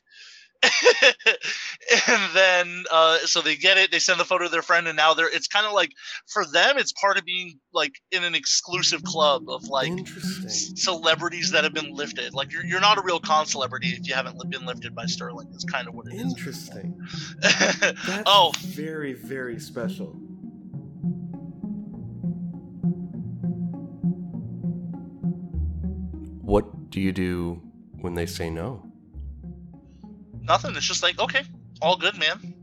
and 2.08 2.34
then 2.34 2.84
uh, 2.90 3.18
so 3.20 3.40
they 3.40 3.56
get 3.56 3.78
it 3.78 3.90
they 3.90 3.98
send 3.98 4.20
the 4.20 4.24
photo 4.24 4.44
to 4.44 4.50
their 4.50 4.62
friend 4.62 4.86
and 4.86 4.96
now 4.96 5.14
they're 5.14 5.28
it's 5.28 5.48
kind 5.48 5.66
of 5.66 5.72
like 5.72 5.92
for 6.26 6.44
them 6.44 6.76
it's 6.76 6.92
part 6.92 7.16
of 7.16 7.24
being 7.24 7.58
like 7.72 7.94
in 8.10 8.24
an 8.24 8.34
exclusive 8.34 9.02
club 9.02 9.48
of 9.48 9.64
like 9.68 9.92
celebrities 10.76 11.50
that 11.52 11.64
have 11.64 11.72
been 11.72 11.94
lifted 11.94 12.34
like 12.34 12.52
you're, 12.52 12.64
you're 12.64 12.80
not 12.80 12.98
a 12.98 13.02
real 13.02 13.20
con 13.20 13.46
celebrity 13.46 13.88
if 13.88 14.06
you 14.06 14.14
haven't 14.14 14.38
been 14.50 14.66
lifted 14.66 14.94
by 14.94 15.06
sterling 15.06 15.48
is 15.54 15.64
kind 15.64 15.88
of 15.88 15.94
what 15.94 16.06
it 16.06 16.14
is 16.14 16.30
Interesting. 16.40 16.96
That's 17.40 18.22
oh 18.26 18.52
very, 18.58 19.12
very 19.12 19.58
special. 19.60 20.06
What 26.42 26.90
do 26.90 27.00
you 27.00 27.12
do 27.12 27.62
when 28.00 28.14
they 28.14 28.26
say 28.26 28.50
no? 28.50 28.89
Nothing. 30.50 30.74
It's 30.74 30.86
just 30.86 31.02
like 31.02 31.18
okay 31.20 31.42
all 31.80 31.96
good 31.96 32.18
man. 32.18 32.54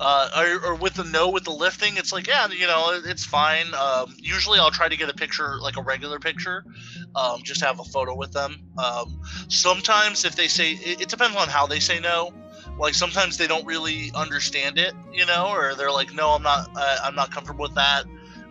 Uh, 0.00 0.28
or, 0.36 0.70
or 0.70 0.74
with 0.74 0.94
the 0.94 1.04
no 1.04 1.30
with 1.30 1.44
the 1.44 1.52
lifting 1.52 1.96
it's 1.96 2.12
like 2.12 2.26
yeah 2.26 2.48
you 2.48 2.66
know 2.66 3.00
it's 3.04 3.24
fine. 3.24 3.68
Um, 3.74 4.14
usually 4.18 4.58
i'll 4.58 4.76
try 4.80 4.88
to 4.88 4.96
get 4.96 5.08
a 5.08 5.14
picture 5.14 5.58
like 5.60 5.76
a 5.76 5.82
regular 5.82 6.18
picture 6.18 6.64
um, 7.14 7.42
just 7.44 7.60
have 7.62 7.78
a 7.78 7.84
photo 7.84 8.16
with 8.16 8.32
them. 8.32 8.56
Um, 8.78 9.20
sometimes 9.48 10.24
if 10.24 10.34
they 10.34 10.48
say 10.48 10.72
it, 10.72 11.02
it 11.02 11.08
depends 11.08 11.36
on 11.36 11.48
how 11.48 11.66
they 11.66 11.78
say 11.78 12.00
no. 12.00 12.32
Like 12.78 12.94
sometimes 12.94 13.36
they 13.36 13.46
don't 13.46 13.66
really 13.66 14.10
understand 14.14 14.78
it 14.78 14.92
you 15.12 15.26
know 15.26 15.50
or 15.52 15.74
they're 15.76 15.92
like 15.92 16.12
no 16.14 16.30
i'm 16.30 16.42
not 16.42 16.70
uh, 16.74 16.98
i'm 17.04 17.14
not 17.14 17.30
comfortable 17.30 17.62
with 17.62 17.76
that. 17.76 18.04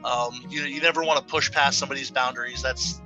Um, 0.04 0.34
you, 0.50 0.62
you 0.62 0.82
never 0.82 1.04
want 1.04 1.20
to 1.20 1.26
push 1.26 1.52
past 1.52 1.78
somebody's 1.78 2.10
boundaries. 2.10 2.62
That's 2.62 3.02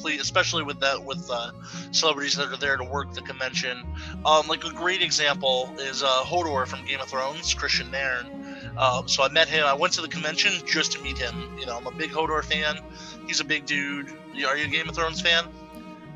complete 0.00 0.20
especially 0.20 0.62
with 0.62 0.80
that 0.80 1.04
with 1.04 1.28
uh, 1.30 1.50
celebrities 1.90 2.34
that 2.34 2.50
are 2.50 2.56
there 2.56 2.76
to 2.76 2.84
work 2.84 3.12
the 3.12 3.20
convention 3.20 3.84
um, 4.24 4.46
like 4.48 4.64
a 4.64 4.72
great 4.72 5.02
example 5.02 5.74
is 5.78 6.02
uh, 6.02 6.22
Hodor 6.24 6.66
from 6.66 6.84
Game 6.84 7.00
of 7.00 7.08
Thrones, 7.08 7.54
Kristian 7.54 7.90
Nairn. 7.90 8.26
Um, 8.76 9.08
so 9.08 9.22
I 9.22 9.28
met 9.28 9.48
him. 9.48 9.64
I 9.64 9.74
went 9.74 9.94
to 9.94 10.02
the 10.02 10.08
convention 10.08 10.52
just 10.66 10.92
to 10.92 11.02
meet 11.02 11.16
him. 11.16 11.34
You 11.58 11.66
know, 11.66 11.76
I'm 11.76 11.86
a 11.86 11.90
big 11.90 12.10
Hodor 12.10 12.44
fan. 12.44 12.78
He's 13.26 13.40
a 13.40 13.44
big 13.44 13.66
dude. 13.66 14.10
Are 14.46 14.56
you 14.56 14.66
a 14.66 14.68
Game 14.68 14.88
of 14.88 14.94
Thrones 14.94 15.20
fan? 15.20 15.44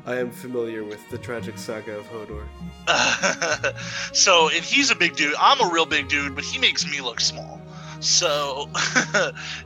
I 0.05 0.17
am 0.17 0.29
familiar 0.29 0.83
with 0.83 1.09
the 1.09 1.17
tragic 1.17 1.57
saga 1.57 1.97
of 1.97 2.05
Hodor. 2.05 2.45
so, 4.15 4.49
and 4.49 4.63
he's 4.63 4.91
a 4.91 4.95
big 4.95 5.15
dude. 5.15 5.33
I'm 5.39 5.67
a 5.67 5.73
real 5.73 5.87
big 5.87 6.07
dude, 6.07 6.35
but 6.35 6.43
he 6.43 6.59
makes 6.59 6.85
me 6.85 7.01
look 7.01 7.19
small. 7.19 7.54
So 8.05 8.69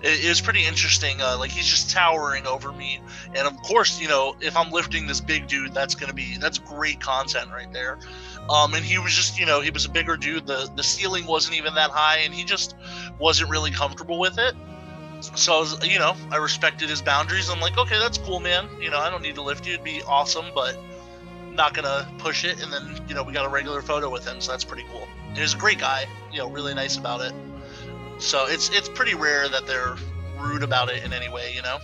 it, 0.02 0.26
it 0.26 0.30
was 0.30 0.40
pretty 0.40 0.66
interesting. 0.66 1.22
Uh, 1.22 1.38
like 1.38 1.52
he's 1.52 1.68
just 1.68 1.92
towering 1.92 2.48
over 2.48 2.72
me, 2.72 3.02
and 3.36 3.46
of 3.46 3.56
course, 3.58 4.00
you 4.00 4.08
know, 4.08 4.34
if 4.40 4.56
I'm 4.56 4.72
lifting 4.72 5.08
this 5.08 5.20
big 5.20 5.48
dude, 5.48 5.74
that's 5.74 5.94
gonna 5.94 6.14
be 6.14 6.38
that's 6.38 6.58
great 6.58 7.02
content 7.02 7.50
right 7.52 7.72
there. 7.74 8.00
Um, 8.50 8.74
and 8.76 8.86
he 8.86 8.98
was 8.98 9.14
just, 9.14 9.38
you 9.38 9.46
know, 9.46 9.60
he 9.60 9.72
was 9.72 9.84
a 9.84 9.90
bigger 9.90 10.16
dude. 10.16 10.48
The 10.48 10.72
the 10.74 10.84
ceiling 10.84 11.26
wasn't 11.26 11.58
even 11.58 11.74
that 11.76 11.92
high, 11.92 12.20
and 12.20 12.34
he 12.34 12.46
just 12.46 12.76
wasn't 13.20 13.50
really 13.50 13.72
comfortable 13.72 14.20
with 14.20 14.40
it. 14.40 14.56
So 15.20 15.58
I 15.58 15.60
was, 15.60 15.86
you 15.86 16.00
know, 16.00 16.16
I 16.32 16.38
respected 16.38 16.90
his 16.90 17.02
boundaries. 17.02 17.50
I'm 17.50 17.60
like, 17.60 17.78
okay, 17.78 18.00
that's 18.00 18.18
cool, 18.18 18.40
man. 18.40 18.70
You 18.80 18.90
know, 18.90 19.00
I 19.00 19.10
don't 19.10 19.22
need 19.22 19.36
to 19.36 19.42
lift 19.42 19.68
you. 19.68 19.74
It'd 19.74 19.84
be 19.84 20.02
awesome, 20.04 20.46
but 20.56 20.78
not 21.52 21.74
gonna 21.74 22.10
push 22.20 22.46
it. 22.46 22.64
And 22.64 22.72
then, 22.72 23.06
you 23.10 23.16
know, 23.16 23.24
we 23.24 23.34
got 23.34 23.46
a 23.46 23.50
regular 23.50 23.82
photo 23.82 24.10
with 24.10 24.26
him, 24.26 24.40
so 24.40 24.52
that's 24.52 24.64
pretty 24.64 24.86
cool. 24.94 25.10
He's 25.36 25.54
a 25.54 25.58
great 25.58 25.78
guy. 25.78 26.06
You 26.32 26.40
know, 26.40 26.50
really 26.50 26.74
nice 26.74 26.96
about 26.96 27.20
it. 27.20 27.34
So 28.20 28.46
it's 28.48 28.70
it's 28.70 28.90
pretty 28.90 29.16
rare 29.16 29.48
that 29.50 29.66
they're 29.66 29.96
rude 30.38 30.64
about 30.64 30.90
it 30.90 31.04
in 31.04 31.14
any 31.14 31.30
way. 31.30 31.54
You 31.56 31.62
know. 31.62 31.80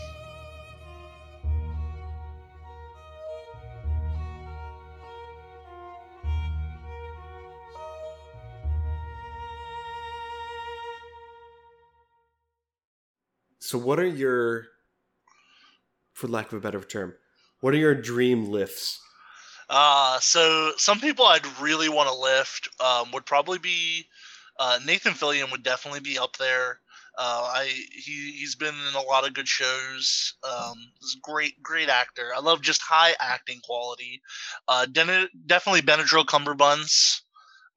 So, 13.65 13.79
what 13.79 13.99
are 13.99 14.05
your, 14.05 14.67
for 16.13 16.27
lack 16.27 16.51
of 16.51 16.53
a 16.53 16.59
better 16.59 16.79
term, 16.81 17.15
what 17.61 17.73
are 17.73 17.77
your 17.77 17.95
dream 17.95 18.51
lifts? 18.51 19.01
Uh, 19.67 20.19
so 20.19 20.73
some 20.77 20.99
people 20.99 21.25
I'd 21.25 21.47
really 21.59 21.89
want 21.89 22.07
to 22.07 22.15
lift 22.15 22.69
um, 22.79 23.11
would 23.11 23.25
probably 23.25 23.57
be 23.57 24.05
uh, 24.59 24.79
Nathan 24.85 25.13
Fillion 25.13 25.51
would 25.51 25.63
definitely 25.63 25.99
be 25.99 26.17
up 26.17 26.37
there. 26.37 26.79
Uh, 27.17 27.49
I 27.53 27.65
he 27.91 28.31
he's 28.31 28.55
been 28.55 28.75
in 28.89 28.95
a 28.95 29.01
lot 29.01 29.25
of 29.25 29.33
good 29.33 29.47
shows. 29.47 30.33
Um, 30.43 30.75
he's 30.99 31.15
great 31.21 31.61
great 31.63 31.87
actor. 31.87 32.31
I 32.35 32.41
love 32.41 32.61
just 32.61 32.81
high 32.81 33.15
acting 33.19 33.61
quality. 33.63 34.21
Uh, 34.67 34.85
Den- 34.85 35.29
definitely 35.45 35.81
Benadryl 35.81 36.25
Cumberbuns 36.25 37.21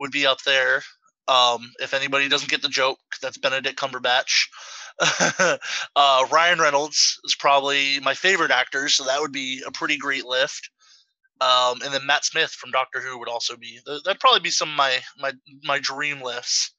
would 0.00 0.10
be 0.10 0.26
up 0.26 0.42
there. 0.42 0.82
Um, 1.28 1.72
if 1.78 1.94
anybody 1.94 2.28
doesn't 2.28 2.50
get 2.50 2.62
the 2.62 2.68
joke, 2.68 2.98
that's 3.20 3.38
Benedict 3.38 3.78
Cumberbatch. 3.78 4.48
uh, 5.96 6.26
Ryan 6.32 6.58
Reynolds 6.58 7.20
is 7.24 7.36
probably 7.36 8.00
my 8.00 8.14
favorite 8.14 8.50
actor, 8.50 8.88
so 8.88 9.04
that 9.04 9.20
would 9.20 9.32
be 9.32 9.62
a 9.66 9.70
pretty 9.70 9.98
great 9.98 10.24
lift. 10.24 10.70
Um, 11.40 11.80
and 11.84 11.94
then 11.94 12.04
Matt 12.04 12.24
Smith 12.24 12.50
from 12.50 12.72
Doctor 12.72 13.00
Who 13.00 13.18
would 13.18 13.28
also 13.28 13.56
be. 13.56 13.78
That'd 14.04 14.20
probably 14.20 14.40
be 14.40 14.50
some 14.50 14.70
of 14.70 14.76
my 14.76 14.98
my 15.18 15.32
my 15.64 15.78
dream 15.78 16.20
lists. 16.20 16.72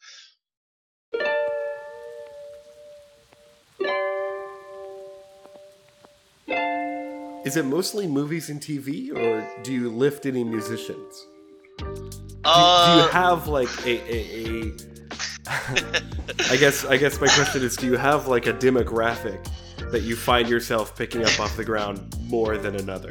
Is 7.46 7.56
it 7.56 7.66
mostly 7.66 8.06
movies 8.06 8.50
and 8.50 8.60
TV, 8.60 9.16
or 9.16 9.48
do 9.64 9.72
you 9.72 9.90
lift 9.90 10.26
any 10.26 10.44
musicians? 10.44 11.26
Uh, 11.82 11.84
do, 11.84 12.92
do, 12.92 12.98
you 12.98 13.06
uh. 13.06 13.08
have 13.08 13.48
like 13.48 13.70
a, 13.86 14.14
a, 14.14 14.68
a 14.68 14.72
I 16.52 16.58
guess 16.58 16.84
I 16.84 16.98
guess 16.98 17.20
my 17.22 17.28
question 17.28 17.64
is: 17.64 17.78
Do 17.78 17.88
you 17.88 17.96
have 17.96 18.28
like 18.28 18.46
a 18.48 18.54
demographic 18.54 19.48
that 19.92 20.02
you 20.02 20.18
find 20.18 20.50
yourself 20.50 20.98
picking 20.98 21.24
up 21.24 21.40
off 21.40 21.56
the 21.56 21.64
ground 21.64 22.14
more 22.28 22.58
than 22.58 22.76
another? 22.76 23.10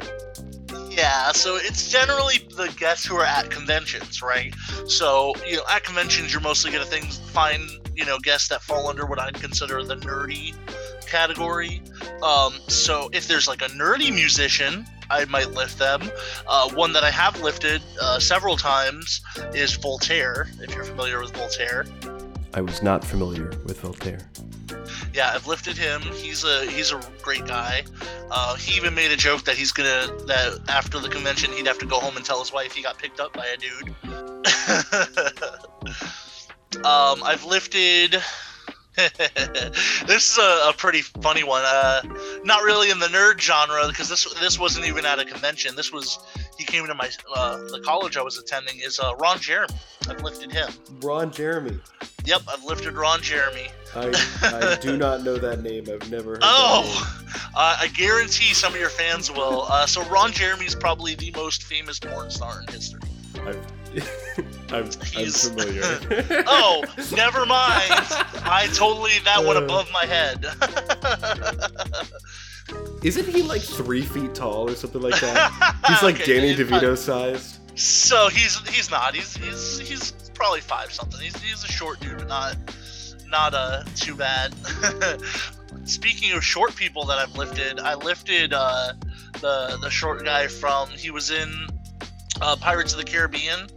Yeah, 0.99 1.31
so 1.31 1.55
it's 1.55 1.89
generally 1.89 2.39
the 2.57 2.67
guests 2.77 3.05
who 3.05 3.15
are 3.15 3.23
at 3.23 3.49
conventions, 3.49 4.21
right? 4.21 4.53
So, 4.85 5.33
you 5.47 5.55
know, 5.55 5.63
at 5.69 5.85
conventions, 5.85 6.33
you're 6.33 6.41
mostly 6.41 6.71
going 6.71 6.83
to 6.83 6.89
things 6.89 7.19
find, 7.31 7.69
you 7.95 8.03
know, 8.05 8.19
guests 8.19 8.49
that 8.49 8.61
fall 8.61 8.89
under 8.89 9.05
what 9.05 9.17
I'd 9.17 9.35
consider 9.35 9.81
the 9.81 9.95
nerdy 9.95 10.53
category. 11.07 11.81
Um, 12.21 12.55
so 12.67 13.09
if 13.13 13.29
there's 13.29 13.47
like 13.47 13.61
a 13.61 13.69
nerdy 13.69 14.13
musician, 14.13 14.85
I 15.09 15.23
might 15.23 15.51
lift 15.51 15.79
them. 15.79 16.01
Uh, 16.45 16.69
one 16.71 16.91
that 16.91 17.05
I 17.05 17.11
have 17.11 17.39
lifted 17.39 17.81
uh, 18.01 18.19
several 18.19 18.57
times 18.57 19.21
is 19.53 19.75
Voltaire, 19.75 20.49
if 20.59 20.75
you're 20.75 20.83
familiar 20.83 21.21
with 21.21 21.31
Voltaire. 21.31 21.85
I 22.59 22.61
was 22.61 22.83
not 22.83 23.05
familiar 23.05 23.51
with 23.63 23.79
Voltaire. 23.79 24.19
Yeah, 25.13 25.31
I've 25.33 25.47
lifted 25.47 25.77
him. 25.77 26.01
He's 26.01 26.43
a 26.43 26.65
he's 26.65 26.91
a 26.91 26.99
great 27.21 27.47
guy. 27.47 27.85
Uh, 28.29 28.57
he 28.57 28.75
even 28.75 28.93
made 28.93 29.11
a 29.11 29.15
joke 29.15 29.45
that 29.45 29.55
he's 29.55 29.71
gonna 29.71 30.13
that 30.25 30.59
after 30.67 30.99
the 30.99 31.07
convention 31.07 31.53
he'd 31.53 31.67
have 31.67 31.77
to 31.77 31.85
go 31.85 32.01
home 32.01 32.17
and 32.17 32.25
tell 32.25 32.37
his 32.37 32.51
wife 32.51 32.73
he 32.73 32.83
got 32.83 32.97
picked 32.97 33.21
up 33.21 33.31
by 33.31 33.45
a 33.45 33.55
dude. 33.55 33.95
um, 36.83 37.23
I've 37.23 37.45
lifted. 37.45 38.21
this 40.05 40.33
is 40.33 40.37
a, 40.37 40.67
a 40.67 40.73
pretty 40.75 41.01
funny 41.01 41.45
one. 41.45 41.63
Uh, 41.63 42.01
not 42.43 42.63
really 42.63 42.91
in 42.91 42.99
the 42.99 43.07
nerd 43.07 43.39
genre 43.39 43.87
because 43.87 44.09
this 44.09 44.25
this 44.41 44.59
wasn't 44.59 44.85
even 44.85 45.05
at 45.05 45.17
a 45.17 45.23
convention. 45.23 45.77
This 45.77 45.93
was 45.93 46.19
he 46.57 46.65
came 46.65 46.85
to 46.87 46.93
my 46.93 47.09
uh, 47.33 47.55
the 47.55 47.79
college 47.85 48.17
I 48.17 48.21
was 48.21 48.37
attending. 48.37 48.81
Is 48.81 48.99
uh, 48.99 49.15
Ron 49.15 49.39
Jeremy. 49.39 49.73
I've 50.09 50.21
lifted 50.23 50.51
him. 50.51 50.69
Ron 51.01 51.31
Jeremy. 51.31 51.79
Yep, 52.25 52.41
I've 52.47 52.63
lifted 52.63 52.93
Ron 52.95 53.21
Jeremy. 53.21 53.67
I, 53.95 54.11
I 54.43 54.77
do 54.81 54.97
not 54.97 55.23
know 55.23 55.37
that 55.37 55.61
name. 55.63 55.85
I've 55.91 56.11
never 56.11 56.31
heard 56.33 56.39
Oh, 56.43 57.19
uh, 57.55 57.77
I 57.81 57.87
guarantee 57.87 58.53
some 58.53 58.73
of 58.73 58.79
your 58.79 58.89
fans 58.89 59.31
will. 59.31 59.63
Uh, 59.63 59.85
so 59.87 60.03
Ron 60.09 60.31
Jeremy's 60.31 60.75
probably 60.75 61.15
the 61.15 61.31
most 61.31 61.63
famous 61.63 61.99
porn 61.99 62.29
star 62.29 62.61
in 62.61 62.67
history. 62.73 63.01
I've, 63.41 63.57
I'm, 64.71 64.83
I'm 64.85 64.91
He's- 65.05 65.47
familiar. 65.49 65.81
Oh, 66.47 66.83
never 67.15 67.45
mind. 67.47 67.93
I 68.45 68.69
totally 68.75 69.13
that 69.25 69.43
went 69.43 69.57
Uh. 69.57 69.63
above 69.63 69.89
my 69.91 70.05
head. 70.05 70.45
Isn't 73.03 73.27
he 73.27 73.41
like 73.41 73.61
three 73.61 74.03
feet 74.03 74.35
tall 74.35 74.69
or 74.69 74.75
something 74.75 75.01
like 75.01 75.19
that? 75.21 75.79
He's 75.87 76.03
like 76.03 76.21
Okay, 76.21 76.35
Danny 76.39 76.55
DeVito 76.55 76.95
sized. 76.97 77.57
So 77.79 78.27
he's 78.29 78.57
he's 78.69 78.91
not. 78.91 79.15
He's 79.15 79.35
he's 79.35 79.79
he's 79.79 80.13
probably 80.39 80.61
five 80.61 80.91
something. 80.91 81.19
He's 81.19 81.35
he's 81.41 81.63
a 81.63 81.67
short 81.67 81.99
dude, 81.99 82.17
but 82.17 82.27
not 82.27 82.55
not 83.27 83.53
uh 83.53 83.83
too 83.95 84.15
bad. 84.15 84.53
Speaking 85.83 86.31
of 86.31 86.43
short 86.43 86.75
people 86.75 87.05
that 87.05 87.17
I've 87.17 87.35
lifted, 87.35 87.79
I 87.79 87.95
lifted 87.95 88.53
uh, 88.53 88.93
the 89.33 89.77
the 89.81 89.89
short 89.89 90.23
guy 90.23 90.47
from 90.47 90.89
he 90.89 91.11
was 91.11 91.29
in 91.31 91.67
uh, 92.41 92.55
Pirates 92.55 92.93
of 92.93 92.99
the 92.99 93.05
Caribbean. 93.05 93.67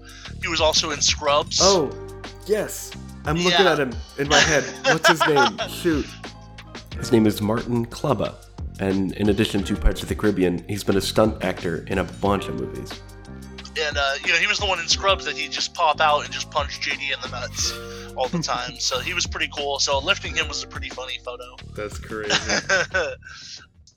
He 0.40 0.48
was 0.48 0.60
also 0.60 0.90
in 0.90 1.00
Scrubs. 1.00 1.58
Oh, 1.62 1.90
yes. 2.46 2.92
I'm 3.24 3.36
looking 3.36 3.60
Yeah. 3.64 3.72
at 3.72 3.78
him 3.78 3.92
in 4.18 4.28
my 4.28 4.38
head. 4.38 4.64
What's 4.84 5.08
his 5.08 5.20
name? 5.26 5.58
Shoot. 5.68 6.06
His 6.96 7.12
name 7.12 7.26
is 7.26 7.40
Martin 7.40 7.86
Klebba. 7.86 8.34
And 8.80 9.12
in 9.12 9.28
addition 9.28 9.62
to 9.64 9.76
Pirates 9.76 10.02
of 10.02 10.08
the 10.08 10.14
Caribbean, 10.16 10.64
he's 10.68 10.82
been 10.82 10.96
a 10.96 11.00
stunt 11.00 11.44
actor 11.44 11.84
in 11.86 11.98
a 11.98 12.04
bunch 12.04 12.48
of 12.48 12.56
movies. 12.56 12.92
And 13.80 13.96
uh, 13.96 14.14
you 14.24 14.28
know 14.28 14.38
he 14.38 14.46
was 14.46 14.58
the 14.58 14.66
one 14.66 14.78
in 14.78 14.88
Scrubs 14.88 15.24
that 15.24 15.36
he 15.36 15.48
just 15.48 15.74
pop 15.74 16.00
out 16.00 16.24
and 16.24 16.32
just 16.32 16.50
punch 16.50 16.80
JD 16.80 17.14
in 17.14 17.20
the 17.22 17.28
nuts 17.28 17.72
all 18.16 18.28
the 18.28 18.42
time. 18.42 18.78
so 18.78 19.00
he 19.00 19.14
was 19.14 19.26
pretty 19.26 19.48
cool. 19.56 19.78
So 19.78 19.98
lifting 19.98 20.34
him 20.34 20.48
was 20.48 20.62
a 20.62 20.66
pretty 20.66 20.88
funny 20.88 21.18
photo. 21.24 21.56
That's 21.74 21.98
crazy. 21.98 22.34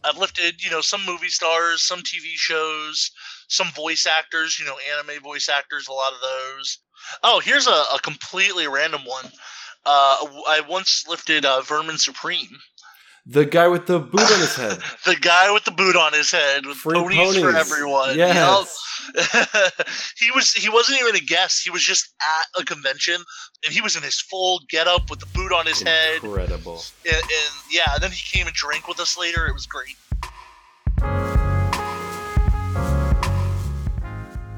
I've 0.03 0.17
lifted, 0.17 0.63
you 0.63 0.69
know, 0.69 0.81
some 0.81 1.03
movie 1.05 1.29
stars, 1.29 1.81
some 1.81 1.99
TV 1.99 2.35
shows, 2.35 3.09
some 3.47 3.67
voice 3.71 4.05
actors, 4.05 4.59
you 4.59 4.65
know, 4.65 4.75
anime 4.93 5.21
voice 5.23 5.49
actors, 5.49 5.87
a 5.87 5.93
lot 5.93 6.13
of 6.13 6.19
those. 6.21 6.77
Oh, 7.23 7.39
here's 7.39 7.67
a, 7.67 7.83
a 7.93 7.99
completely 8.03 8.67
random 8.67 9.01
one. 9.05 9.25
Uh, 9.85 10.17
I 10.47 10.61
once 10.67 11.05
lifted 11.07 11.45
uh, 11.45 11.61
Vermin 11.61 11.97
Supreme, 11.97 12.57
the 13.25 13.45
guy 13.45 13.67
with 13.67 13.87
the 13.87 13.99
boot 13.99 14.21
on 14.21 14.39
his 14.39 14.55
head. 14.61 14.79
the 15.05 15.15
guy 15.15 15.51
with 15.51 15.63
the 15.65 15.71
boot 15.71 15.95
on 15.95 16.13
his 16.13 16.29
head 16.31 16.65
with 16.65 16.77
Free 16.77 16.93
ponies, 16.99 17.37
for 17.39 17.55
everyone. 17.55 18.17
Yes. 18.17 18.81
He 20.17 20.31
was 20.31 20.51
he 20.53 20.67
wasn't 20.69 20.99
even 21.01 21.15
a 21.15 21.19
guest. 21.19 21.63
He 21.63 21.69
was 21.69 21.83
just 21.83 22.11
at 22.21 22.61
a 22.61 22.65
convention, 22.65 23.15
and 23.63 23.73
he 23.73 23.79
was 23.81 23.95
in 23.95 24.01
his 24.01 24.19
full 24.19 24.61
get 24.69 24.87
up 24.87 25.09
with 25.11 25.19
the 25.19 25.27
boot 25.27 25.51
on 25.53 25.65
his 25.67 25.81
head. 25.81 26.23
Incredible. 26.23 26.81
and, 27.05 27.15
and 27.15 27.53
yeah, 27.69 27.93
and 27.93 28.01
then 28.01 28.09
he 28.11 28.37
came 28.37 28.47
and 28.47 28.55
drank 28.55 28.87
with 28.87 28.99
us 28.99 29.15
later. 29.17 29.45
It 29.45 29.53
was 29.53 29.67
great. 29.67 29.95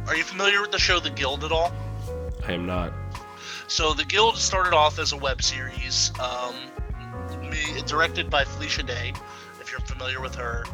Are 0.07 0.15
you 0.15 0.23
familiar 0.23 0.61
with 0.61 0.71
the 0.71 0.79
show 0.79 0.99
The 1.01 1.09
Guild 1.09 1.43
at 1.43 1.51
all? 1.51 1.73
I 2.47 2.53
am 2.53 2.65
not. 2.65 2.93
So 3.67 3.93
The 3.93 4.05
Guild 4.05 4.37
started 4.37 4.73
off 4.73 4.97
as 4.99 5.11
a 5.11 5.17
web 5.17 5.41
series, 5.43 6.11
um, 6.21 6.53
directed 7.83 8.29
by 8.29 8.43
Felicia 8.43 8.83
Day. 8.83 9.13
If 9.59 9.71
you're 9.71 9.79
familiar 9.81 10.21
with 10.21 10.35
her, 10.35 10.65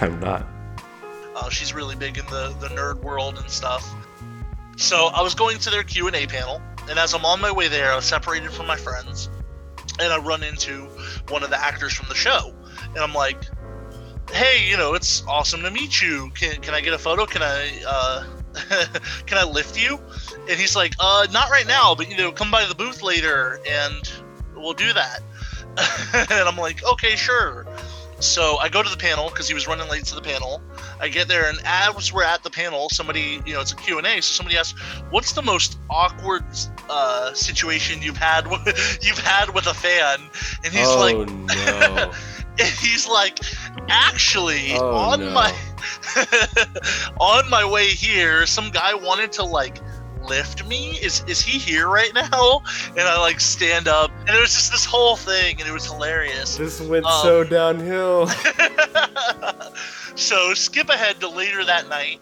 I'm 0.00 0.20
not. 0.20 0.46
uh, 1.36 1.48
she's 1.50 1.72
really 1.74 1.96
big 1.96 2.18
in 2.18 2.26
the, 2.26 2.54
the 2.60 2.68
nerd 2.68 3.00
world 3.02 3.38
and 3.38 3.50
stuff. 3.50 3.92
So 4.76 5.06
I 5.08 5.20
was 5.22 5.34
going 5.34 5.58
to 5.58 5.70
their 5.70 5.82
Q 5.82 6.06
and 6.06 6.16
A 6.16 6.26
panel, 6.26 6.60
and 6.88 6.98
as 6.98 7.12
I'm 7.14 7.24
on 7.24 7.40
my 7.40 7.50
way 7.52 7.68
there, 7.68 7.92
I 7.92 7.96
was 7.96 8.04
separated 8.04 8.50
from 8.52 8.66
my 8.66 8.76
friends, 8.76 9.28
and 10.00 10.12
I 10.12 10.18
run 10.18 10.42
into 10.42 10.84
one 11.28 11.42
of 11.42 11.50
the 11.50 11.60
actors 11.60 11.92
from 11.92 12.08
the 12.08 12.14
show, 12.14 12.54
and 12.94 12.98
I'm 12.98 13.12
like, 13.12 13.44
"Hey, 14.32 14.66
you 14.68 14.76
know, 14.76 14.94
it's 14.94 15.22
awesome 15.26 15.62
to 15.62 15.70
meet 15.70 16.00
you. 16.00 16.30
Can 16.34 16.60
can 16.62 16.72
I 16.74 16.80
get 16.80 16.94
a 16.94 16.98
photo? 16.98 17.26
Can 17.26 17.42
I 17.42 17.82
uh, 17.86 18.24
can 19.26 19.36
I 19.38 19.44
lift 19.44 19.78
you?" 19.80 20.00
And 20.48 20.58
he's 20.58 20.74
like, 20.74 20.94
"Uh, 20.98 21.26
not 21.30 21.50
right 21.50 21.66
now, 21.66 21.94
but 21.94 22.08
you 22.08 22.16
know, 22.16 22.32
come 22.32 22.50
by 22.50 22.64
the 22.64 22.74
booth 22.74 23.02
later, 23.02 23.60
and 23.68 24.10
we'll 24.54 24.72
do 24.72 24.92
that." 24.94 25.20
and 26.14 26.48
I'm 26.48 26.56
like, 26.56 26.84
"Okay, 26.84 27.16
sure." 27.16 27.66
So 28.20 28.58
I 28.58 28.68
go 28.68 28.82
to 28.82 28.90
the 28.90 28.98
panel 28.98 29.30
because 29.30 29.48
he 29.48 29.54
was 29.54 29.66
running 29.66 29.88
late 29.88 30.04
to 30.04 30.14
the 30.14 30.20
panel. 30.20 30.60
I 31.00 31.08
get 31.08 31.26
there, 31.26 31.48
and 31.48 31.58
as 31.64 32.12
we're 32.12 32.22
at 32.22 32.42
the 32.42 32.50
panel, 32.50 32.90
somebody, 32.90 33.40
you 33.46 33.54
know, 33.54 33.62
it's 33.62 33.72
a 33.72 33.76
Q&A, 33.76 34.02
so 34.16 34.20
somebody 34.20 34.58
asks, 34.58 34.78
what's 35.08 35.32
the 35.32 35.40
most 35.40 35.78
awkward 35.88 36.44
uh, 36.90 37.32
situation 37.32 38.02
you've 38.02 38.18
had 38.18 38.46
with, 38.46 38.98
you've 39.02 39.18
had 39.18 39.54
with 39.54 39.66
a 39.66 39.72
fan? 39.72 40.20
And 40.64 40.74
he's 40.74 40.86
oh 40.86 40.98
like, 40.98 41.28
no. 41.30 42.12
and 42.58 42.68
he's 42.68 43.08
like, 43.08 43.38
actually, 43.88 44.72
Oh, 44.74 44.94
on 44.94 45.20
no. 45.20 45.30
my 45.30 45.54
on 47.20 47.48
my 47.48 47.64
way 47.64 47.86
here, 47.86 48.44
some 48.46 48.70
guy 48.70 48.92
wanted 48.92 49.32
to 49.32 49.44
like 49.44 49.78
lift 50.30 50.64
me. 50.66 50.92
Is 51.02 51.24
is 51.26 51.40
he 51.40 51.58
here 51.58 51.88
right 51.88 52.14
now? 52.14 52.62
And 52.90 53.00
I 53.00 53.18
like 53.18 53.40
stand 53.40 53.88
up, 53.88 54.10
and 54.20 54.30
it 54.30 54.40
was 54.40 54.54
just 54.54 54.70
this 54.70 54.84
whole 54.84 55.16
thing, 55.16 55.60
and 55.60 55.68
it 55.68 55.72
was 55.72 55.84
hilarious. 55.84 56.56
this 56.56 56.80
went 56.80 57.04
Um, 57.04 57.22
so 57.22 57.44
downhill. 57.44 58.26
so 60.14 60.54
skip 60.54 60.88
ahead 60.88 61.20
to 61.20 61.28
later 61.28 61.64
that 61.64 61.88
night, 61.88 62.20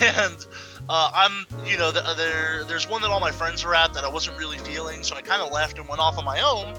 and 0.00 0.46
uh, 0.88 1.10
I'm, 1.12 1.46
you 1.66 1.76
know, 1.76 1.90
the, 1.90 2.14
there 2.16 2.64
there's 2.64 2.88
one 2.88 3.02
that 3.02 3.10
all 3.10 3.20
my 3.20 3.32
friends 3.32 3.64
were 3.64 3.74
at 3.74 3.92
that 3.94 4.04
I 4.04 4.08
wasn't 4.08 4.38
really 4.38 4.58
feeling, 4.58 5.02
so 5.02 5.16
I 5.16 5.22
kind 5.22 5.42
of 5.42 5.52
left 5.52 5.78
and 5.78 5.88
went 5.88 6.00
off 6.00 6.16
on 6.18 6.24
my 6.24 6.40
own, 6.40 6.74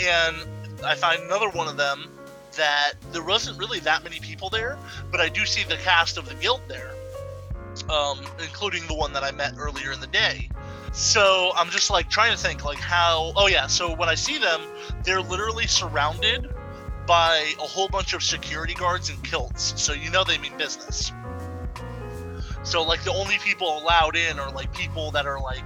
and 0.00 0.36
I 0.84 0.96
find 0.96 1.22
another 1.22 1.50
one 1.50 1.68
of 1.68 1.76
them 1.76 2.10
that 2.56 2.94
there 3.12 3.22
wasn't 3.22 3.58
really 3.58 3.78
that 3.80 4.02
many 4.02 4.18
people 4.18 4.50
there, 4.50 4.76
but 5.12 5.20
I 5.20 5.28
do 5.28 5.46
see 5.46 5.62
the 5.62 5.76
cast 5.76 6.18
of 6.18 6.28
the 6.28 6.34
guild 6.34 6.62
there, 6.66 6.90
um, 7.88 8.20
including 8.40 8.86
the 8.86 8.94
one 8.94 9.12
that 9.12 9.22
I 9.22 9.30
met 9.30 9.54
earlier 9.58 9.92
in 9.92 10.00
the 10.00 10.06
day. 10.06 10.50
So 10.92 11.52
I'm 11.54 11.70
just 11.70 11.90
like 11.90 12.08
trying 12.08 12.32
to 12.32 12.38
think 12.38 12.64
like 12.64 12.78
how. 12.78 13.32
Oh 13.36 13.46
yeah, 13.46 13.66
so 13.66 13.94
when 13.94 14.08
I 14.08 14.14
see 14.14 14.38
them, 14.38 14.62
they're 15.04 15.22
literally 15.22 15.66
surrounded 15.66 16.48
by 17.06 17.52
a 17.58 17.62
whole 17.62 17.88
bunch 17.88 18.14
of 18.14 18.22
security 18.22 18.74
guards 18.74 19.08
in 19.08 19.16
kilts, 19.22 19.80
so 19.80 19.92
you 19.92 20.10
know 20.10 20.24
they 20.24 20.38
mean 20.38 20.56
business. 20.58 21.12
So 22.62 22.82
like 22.82 23.02
the 23.04 23.12
only 23.12 23.38
people 23.38 23.78
allowed 23.78 24.16
in 24.16 24.38
are 24.38 24.50
like 24.52 24.72
people 24.74 25.10
that 25.12 25.26
are 25.26 25.40
like, 25.40 25.64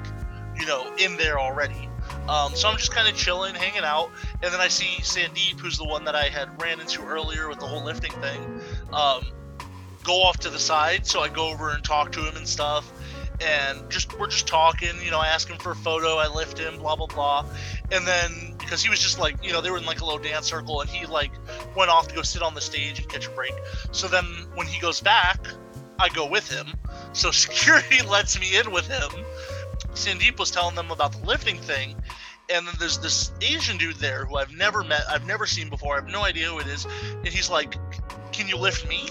you 0.56 0.66
know, 0.66 0.94
in 0.98 1.16
there 1.16 1.38
already. 1.40 1.88
Um, 2.28 2.54
so 2.54 2.68
I'm 2.68 2.76
just 2.76 2.92
kind 2.92 3.08
of 3.08 3.16
chilling, 3.16 3.54
hanging 3.54 3.82
out, 3.82 4.10
and 4.42 4.52
then 4.52 4.60
I 4.60 4.68
see 4.68 5.00
Sandeep, 5.02 5.58
who's 5.58 5.78
the 5.78 5.84
one 5.84 6.04
that 6.04 6.14
I 6.14 6.28
had 6.28 6.60
ran 6.60 6.80
into 6.80 7.02
earlier 7.02 7.48
with 7.48 7.58
the 7.58 7.66
whole 7.66 7.84
lifting 7.84 8.12
thing, 8.12 8.60
um, 8.92 9.24
go 10.04 10.22
off 10.22 10.38
to 10.40 10.50
the 10.50 10.58
side. 10.58 11.06
So 11.06 11.20
I 11.20 11.28
go 11.28 11.48
over 11.48 11.70
and 11.70 11.82
talk 11.82 12.12
to 12.12 12.20
him 12.20 12.36
and 12.36 12.46
stuff, 12.46 12.92
and 13.40 13.88
just 13.90 14.18
we're 14.18 14.28
just 14.28 14.46
talking. 14.46 14.94
You 15.04 15.10
know, 15.10 15.20
I 15.20 15.28
ask 15.28 15.48
him 15.48 15.58
for 15.58 15.72
a 15.72 15.76
photo, 15.76 16.16
I 16.16 16.28
lift 16.28 16.58
him, 16.58 16.78
blah 16.78 16.96
blah 16.96 17.06
blah, 17.06 17.46
and 17.90 18.06
then 18.06 18.54
because 18.58 18.82
he 18.82 18.88
was 18.88 19.00
just 19.00 19.18
like, 19.18 19.36
you 19.44 19.52
know, 19.52 19.60
they 19.60 19.70
were 19.70 19.78
in 19.78 19.84
like 19.84 20.00
a 20.00 20.04
little 20.04 20.22
dance 20.22 20.46
circle, 20.46 20.80
and 20.80 20.88
he 20.88 21.06
like 21.06 21.32
went 21.76 21.90
off 21.90 22.08
to 22.08 22.14
go 22.14 22.22
sit 22.22 22.42
on 22.42 22.54
the 22.54 22.60
stage 22.60 22.98
and 22.98 23.08
catch 23.08 23.26
a 23.26 23.30
break. 23.30 23.54
So 23.90 24.08
then 24.08 24.24
when 24.54 24.66
he 24.66 24.80
goes 24.80 25.00
back, 25.00 25.46
I 25.98 26.08
go 26.08 26.26
with 26.26 26.48
him. 26.48 26.74
So 27.12 27.30
security 27.32 28.02
lets 28.02 28.38
me 28.40 28.56
in 28.58 28.70
with 28.72 28.86
him. 28.86 29.10
Sandeep 29.94 30.38
was 30.38 30.50
telling 30.50 30.74
them 30.74 30.90
about 30.90 31.12
the 31.12 31.26
lifting 31.26 31.58
thing, 31.58 31.96
and 32.50 32.66
then 32.66 32.74
there's 32.78 32.98
this 32.98 33.32
Asian 33.40 33.76
dude 33.76 33.96
there 33.96 34.24
who 34.24 34.36
I've 34.36 34.54
never 34.54 34.82
met, 34.82 35.02
I've 35.08 35.26
never 35.26 35.46
seen 35.46 35.68
before, 35.68 35.94
I 35.94 35.96
have 35.96 36.08
no 36.08 36.22
idea 36.22 36.48
who 36.48 36.58
it 36.60 36.66
is, 36.66 36.86
and 37.12 37.28
he's 37.28 37.50
like, 37.50 37.76
"Can 38.32 38.48
you 38.48 38.56
lift 38.56 38.88
me?" 38.88 39.10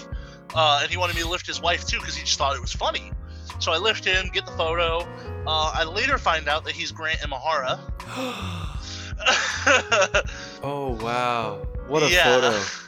Uh, 0.54 0.80
and 0.82 0.90
he 0.90 0.96
wanted 0.96 1.16
me 1.16 1.22
to 1.22 1.28
lift 1.28 1.46
his 1.46 1.60
wife 1.60 1.86
too 1.86 1.98
because 1.98 2.14
he 2.14 2.24
just 2.24 2.38
thought 2.38 2.54
it 2.54 2.60
was 2.60 2.72
funny. 2.72 3.12
So 3.58 3.72
I 3.72 3.78
lift 3.78 4.04
him, 4.04 4.28
get 4.32 4.44
the 4.44 4.52
photo. 4.52 5.00
Uh, 5.46 5.72
I 5.74 5.84
later 5.84 6.18
find 6.18 6.48
out 6.48 6.64
that 6.64 6.74
he's 6.74 6.92
Grant 6.92 7.20
Imahara. 7.20 7.78
oh 10.62 10.98
wow! 11.00 11.58
What 11.86 12.02
a 12.02 12.10
Yeah. 12.10 12.40
photo! 12.40 12.64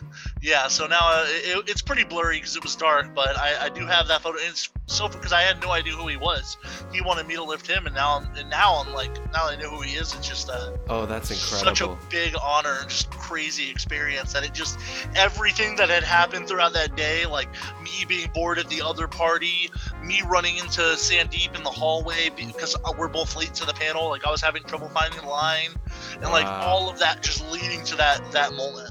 yeah, 0.44 0.68
so 0.68 0.86
now 0.86 0.98
uh, 1.00 1.24
it, 1.26 1.68
it's 1.70 1.80
pretty 1.80 2.04
blurry 2.04 2.36
because 2.36 2.54
it 2.54 2.62
was 2.62 2.76
dark, 2.76 3.14
but 3.14 3.34
I, 3.38 3.64
I 3.66 3.68
do 3.70 3.86
have 3.86 4.08
that 4.08 4.20
photo. 4.20 4.38
And 4.38 4.50
it's 4.50 4.68
so 4.86 5.08
because 5.08 5.32
I 5.32 5.40
had 5.40 5.62
no 5.62 5.70
idea 5.72 5.94
who 5.94 6.06
he 6.06 6.18
was. 6.18 6.58
He 6.92 7.00
wanted 7.00 7.26
me 7.26 7.34
to 7.36 7.42
lift 7.42 7.66
him, 7.66 7.86
and 7.86 7.94
now 7.94 8.18
I'm, 8.18 8.36
and 8.36 8.50
now 8.50 8.82
I'm 8.84 8.92
like 8.92 9.10
now 9.32 9.48
I 9.48 9.56
know 9.56 9.70
who 9.70 9.80
he 9.80 9.94
is. 9.94 10.14
It's 10.14 10.28
just 10.28 10.50
a 10.50 10.78
Oh, 10.90 11.06
that's 11.06 11.30
incredible. 11.30 11.74
such 11.74 11.80
a 11.80 12.10
big 12.10 12.34
honor 12.42 12.76
and 12.82 12.90
just 12.90 13.10
crazy 13.10 13.70
experience 13.70 14.34
that 14.34 14.44
it 14.44 14.52
just 14.52 14.78
everything 15.16 15.76
that 15.76 15.88
had 15.88 16.04
happened 16.04 16.46
throughout 16.46 16.74
that 16.74 16.94
day 16.94 17.24
like 17.24 17.48
me 17.82 18.04
being 18.06 18.28
bored 18.34 18.58
at 18.58 18.68
the 18.68 18.82
other 18.82 19.08
party 19.08 19.70
me 20.02 20.20
running 20.26 20.58
into 20.58 20.82
sandeep 20.82 21.56
in 21.56 21.62
the 21.62 21.70
hallway 21.70 22.28
because 22.36 22.76
uh, 22.84 22.92
we're 22.98 23.08
both 23.08 23.34
late 23.34 23.54
to 23.54 23.64
the 23.64 23.72
panel 23.72 24.10
like 24.10 24.26
i 24.26 24.30
was 24.30 24.42
having 24.42 24.62
trouble 24.64 24.88
finding 24.90 25.18
the 25.22 25.26
line 25.26 25.70
and 26.16 26.24
like 26.24 26.44
Wow. 26.44 26.66
all 26.66 26.90
of 26.90 26.98
that 26.98 27.22
just 27.22 27.50
leading 27.50 27.82
to 27.84 27.96
that 27.96 28.20
that 28.32 28.52
moment 28.52 28.90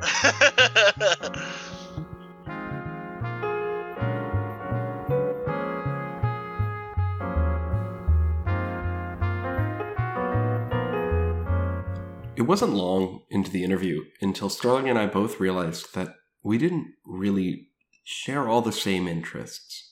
It 12.36 12.46
wasn't 12.46 12.72
long 12.72 13.22
into 13.28 13.50
the 13.50 13.62
interview 13.64 14.04
until 14.22 14.48
Sterling 14.48 14.88
and 14.88 14.98
I 14.98 15.06
both 15.06 15.38
realized 15.40 15.94
that 15.94 16.14
we 16.42 16.56
didn't 16.56 16.94
really 17.04 17.68
share 18.02 18.48
all 18.48 18.62
the 18.62 18.72
same 18.72 19.06
interests. 19.06 19.90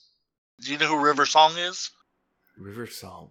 do 0.59 0.71
you 0.71 0.77
know 0.79 0.87
who 0.87 0.99
river 0.99 1.25
song 1.27 1.57
is 1.57 1.91
River 2.57 2.87
Song. 2.87 3.29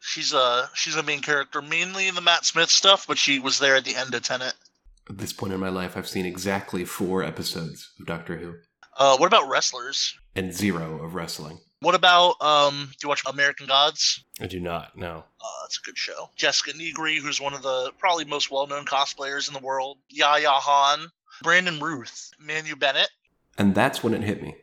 she's 0.00 0.32
a 0.34 0.70
she's 0.74 0.96
a 0.96 1.02
main 1.02 1.20
character 1.22 1.62
mainly 1.62 2.06
in 2.08 2.14
the 2.14 2.20
matt 2.20 2.44
smith 2.44 2.68
stuff 2.70 3.06
but 3.08 3.16
she 3.18 3.38
was 3.38 3.58
there 3.58 3.74
at 3.74 3.84
the 3.84 3.96
end 3.96 4.14
of 4.14 4.22
Tennant 4.22 4.54
At 5.08 5.18
this 5.18 5.32
point 5.32 5.52
in 5.52 5.60
my 5.60 5.68
life, 5.68 5.96
I've 5.96 6.08
seen 6.08 6.26
exactly 6.26 6.84
four 6.84 7.22
episodes 7.22 7.92
of 8.00 8.06
Doctor 8.06 8.36
Who 8.38 8.56
uh, 8.96 9.16
what 9.18 9.26
about 9.26 9.48
wrestlers 9.48 10.18
and 10.34 10.52
zero 10.52 11.02
of 11.04 11.14
wrestling. 11.14 11.58
What 11.80 11.94
about 11.94 12.40
um? 12.40 12.88
Do 12.92 13.04
you 13.04 13.08
watch 13.08 13.22
American 13.26 13.66
Gods? 13.66 14.24
I 14.40 14.46
do 14.46 14.58
not 14.58 14.96
No. 14.96 15.24
Uh, 15.40 15.62
that's 15.62 15.78
a 15.78 15.82
good 15.82 15.98
show. 15.98 16.30
Jessica 16.36 16.76
Negri, 16.76 17.18
who's 17.18 17.40
one 17.40 17.52
of 17.54 17.62
the 17.62 17.92
probably 17.98 18.24
most 18.24 18.50
well-known 18.50 18.86
cosplayers 18.86 19.48
in 19.48 19.54
the 19.54 19.60
world. 19.60 19.98
Yaya 20.08 20.50
Han, 20.50 21.08
Brandon 21.42 21.78
Routh, 21.78 22.30
Manu 22.40 22.74
Bennett. 22.74 23.10
And 23.58 23.74
that's 23.74 24.02
when 24.02 24.14
it 24.14 24.22
hit 24.22 24.42
me. 24.42 24.54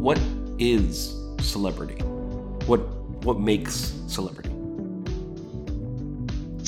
What 0.00 0.20
is 0.58 1.14
celebrity? 1.40 2.00
What 2.66 2.78
what 3.24 3.40
makes 3.40 3.92
celebrity? 4.06 4.57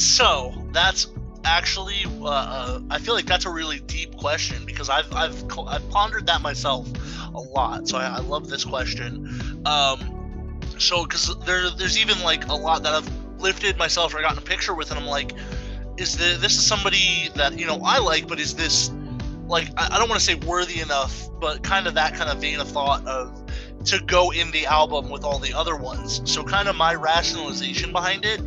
So 0.01 0.55
that's 0.73 1.09
actually, 1.45 2.05
uh, 2.21 2.25
uh, 2.25 2.81
I 2.91 2.99
feel 2.99 3.15
like 3.15 3.27
that's 3.27 3.45
a 3.45 3.51
really 3.51 3.81
deep 3.81 4.17
question 4.17 4.65
because 4.65 4.89
I've 4.89 5.13
I've 5.13 5.45
I've 5.59 5.89
pondered 5.91 6.27
that 6.27 6.41
myself 6.41 6.89
a 7.35 7.41
lot. 7.41 7.87
So 7.87 7.99
I, 7.99 8.17
I 8.17 8.19
love 8.21 8.49
this 8.49 8.65
question. 8.65 9.63
Um, 9.67 10.61
so 10.79 11.05
because 11.05 11.37
there 11.45 11.69
there's 11.71 11.99
even 11.99 12.21
like 12.23 12.49
a 12.49 12.55
lot 12.55 12.83
that 12.85 12.95
I've 12.95 13.41
lifted 13.41 13.77
myself 13.77 14.15
or 14.15 14.23
gotten 14.23 14.39
a 14.39 14.43
picture 14.43 14.75
with, 14.75 14.91
and 14.91 14.99
I'm 14.99 15.07
like, 15.07 15.33
is 15.99 16.17
the 16.17 16.39
this 16.41 16.57
is 16.57 16.65
somebody 16.65 17.29
that 17.37 17.59
you 17.59 17.67
know 17.67 17.81
I 17.85 17.99
like, 17.99 18.27
but 18.27 18.41
is 18.41 18.55
this 18.55 18.91
like 19.49 19.69
I, 19.77 19.97
I 19.97 19.99
don't 19.99 20.09
want 20.09 20.19
to 20.21 20.25
say 20.25 20.35
worthy 20.35 20.81
enough, 20.81 21.29
but 21.41 21.63
kind 21.63 21.87
of 21.87 21.95
that 21.95 22.15
kind 22.15 22.31
of 22.31 22.41
vein 22.41 22.59
of 22.59 22.69
thought 22.69 23.07
of 23.07 23.40
to 23.85 24.01
go 24.05 24.31
in 24.31 24.51
the 24.51 24.67
album 24.67 25.09
with 25.09 25.25
all 25.25 25.39
the 25.39 25.55
other 25.55 25.77
ones. 25.77 26.21
So 26.31 26.43
kind 26.43 26.69
of 26.69 26.77
my 26.77 26.95
rationalization 26.95 27.93
behind 27.93 28.25
it 28.25 28.41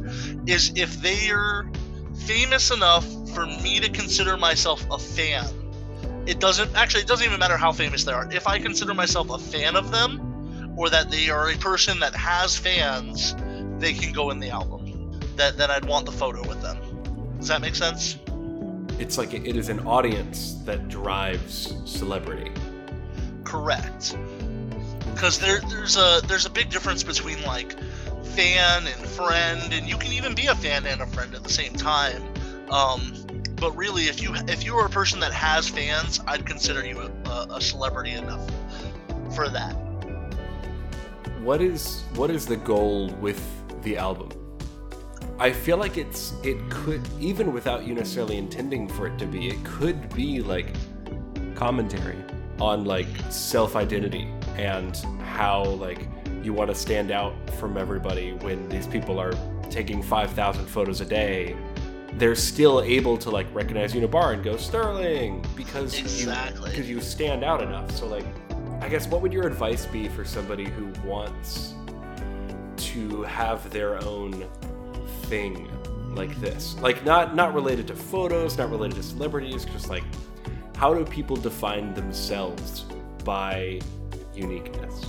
is 0.47 0.71
if 0.75 1.01
they're 1.01 1.69
famous 2.15 2.71
enough 2.71 3.05
for 3.33 3.45
me 3.45 3.79
to 3.79 3.89
consider 3.89 4.37
myself 4.37 4.85
a 4.91 4.97
fan. 4.97 5.45
It 6.25 6.39
doesn't 6.39 6.73
actually 6.75 7.01
it 7.01 7.07
doesn't 7.07 7.25
even 7.25 7.39
matter 7.39 7.57
how 7.57 7.71
famous 7.71 8.03
they 8.03 8.13
are. 8.13 8.31
If 8.31 8.47
I 8.47 8.59
consider 8.59 8.93
myself 8.93 9.29
a 9.29 9.37
fan 9.37 9.75
of 9.75 9.91
them 9.91 10.73
or 10.77 10.89
that 10.89 11.11
they 11.11 11.29
are 11.29 11.49
a 11.49 11.57
person 11.57 11.99
that 11.99 12.15
has 12.15 12.55
fans, 12.55 13.35
they 13.79 13.93
can 13.93 14.13
go 14.13 14.29
in 14.29 14.39
the 14.39 14.49
album. 14.49 15.19
That 15.35 15.57
then 15.57 15.71
I'd 15.71 15.85
want 15.85 16.05
the 16.05 16.11
photo 16.11 16.47
with 16.47 16.61
them. 16.61 16.77
Does 17.39 17.47
that 17.49 17.61
make 17.61 17.75
sense? 17.75 18.19
It's 18.99 19.17
like 19.17 19.33
it 19.33 19.57
is 19.57 19.69
an 19.69 19.85
audience 19.85 20.53
that 20.65 20.87
drives 20.87 21.75
celebrity. 21.85 22.51
Correct. 23.43 24.15
Because 25.13 25.39
there, 25.39 25.61
there's 25.69 25.95
a 25.95 26.21
there's 26.27 26.45
a 26.45 26.49
big 26.49 26.69
difference 26.69 27.03
between 27.03 27.41
like 27.43 27.77
fan 28.35 28.87
and 28.87 29.05
friend, 29.09 29.73
and 29.73 29.87
you 29.87 29.97
can 29.97 30.11
even 30.11 30.33
be 30.33 30.47
a 30.47 30.55
fan 30.55 30.85
and 30.85 31.01
a 31.01 31.07
friend 31.07 31.33
at 31.35 31.43
the 31.43 31.49
same 31.49 31.73
time. 31.73 32.23
Um, 32.69 33.13
but 33.55 33.75
really, 33.77 34.03
if 34.03 34.21
you 34.21 34.33
if 34.47 34.65
you 34.65 34.75
are 34.75 34.85
a 34.85 34.89
person 34.89 35.19
that 35.21 35.33
has 35.33 35.69
fans, 35.69 36.19
I'd 36.27 36.45
consider 36.45 36.85
you 36.85 36.99
a, 37.25 37.47
a 37.51 37.61
celebrity 37.61 38.11
enough 38.11 38.49
for 39.35 39.49
that. 39.49 39.73
What 41.41 41.61
is 41.61 42.03
what 42.15 42.29
is 42.29 42.45
the 42.45 42.57
goal 42.57 43.09
with 43.21 43.41
the 43.83 43.97
album? 43.97 44.31
I 45.39 45.51
feel 45.51 45.77
like 45.77 45.97
it's 45.97 46.33
it 46.43 46.57
could 46.69 47.01
even 47.19 47.53
without 47.53 47.85
you 47.85 47.93
necessarily 47.93 48.37
intending 48.37 48.87
for 48.87 49.07
it 49.07 49.17
to 49.19 49.25
be, 49.25 49.49
it 49.49 49.63
could 49.63 50.13
be 50.15 50.41
like 50.41 50.67
commentary 51.55 52.17
on 52.59 52.85
like 52.85 53.07
self-identity 53.29 54.27
and 54.57 54.95
how 55.23 55.63
like 55.63 56.07
you 56.43 56.53
want 56.53 56.69
to 56.69 56.75
stand 56.75 57.11
out 57.11 57.33
from 57.59 57.77
everybody 57.77 58.33
when 58.33 58.67
these 58.69 58.87
people 58.87 59.19
are 59.19 59.33
taking 59.69 60.01
5000 60.03 60.65
photos 60.67 61.01
a 61.01 61.05
day 61.05 61.55
they're 62.17 62.35
still 62.35 62.81
able 62.81 63.17
to 63.17 63.29
like 63.29 63.47
recognize 63.55 63.93
Unibar 63.93 64.33
and 64.33 64.43
go 64.43 64.55
Sterling 64.57 65.43
because 65.55 65.97
Exactly. 65.97 66.65
you 66.65 66.69
because 66.71 66.89
you 66.89 67.01
stand 67.01 67.43
out 67.43 67.61
enough. 67.61 67.89
So 67.91 68.07
like, 68.07 68.25
I 68.81 68.89
guess 68.89 69.07
what 69.07 69.21
would 69.21 69.33
your 69.33 69.47
advice 69.47 69.85
be 69.87 70.07
for 70.09 70.23
somebody 70.23 70.65
who 70.65 70.91
wants 71.07 71.73
to 72.77 73.23
have 73.23 73.67
their 73.71 73.97
own 74.03 74.45
thing 75.23 75.67
like 76.15 76.39
this? 76.39 76.77
Like 76.81 77.03
not 77.03 77.35
not 77.35 77.53
related 77.53 77.87
to 77.87 77.95
photos, 77.95 78.57
not 78.57 78.69
related 78.69 78.95
to 78.97 79.03
celebrities, 79.03 79.65
just 79.65 79.89
like 79.89 80.03
how 80.75 80.93
do 80.93 81.03
people 81.05 81.35
define 81.35 81.93
themselves 81.95 82.81
by 83.23 83.79
uniqueness? 84.35 85.05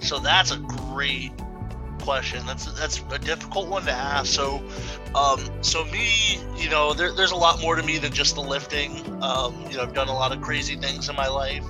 So 0.00 0.18
that's 0.18 0.50
a 0.50 0.56
great 0.56 1.32
question. 2.00 2.44
That's 2.46 2.66
that's 2.72 3.02
a 3.12 3.18
difficult 3.18 3.68
one 3.68 3.84
to 3.84 3.92
ask. 3.92 4.32
So, 4.32 4.62
um, 5.14 5.40
so 5.62 5.84
me, 5.86 6.40
you 6.56 6.70
know, 6.70 6.92
there, 6.92 7.12
there's 7.12 7.30
a 7.30 7.36
lot 7.36 7.60
more 7.60 7.76
to 7.76 7.82
me 7.82 7.98
than 7.98 8.12
just 8.12 8.34
the 8.34 8.40
lifting. 8.40 8.92
Um, 9.22 9.54
you 9.70 9.76
know, 9.76 9.82
I've 9.82 9.94
done 9.94 10.08
a 10.08 10.14
lot 10.14 10.32
of 10.32 10.40
crazy 10.40 10.76
things 10.76 11.08
in 11.08 11.16
my 11.16 11.28
life. 11.28 11.64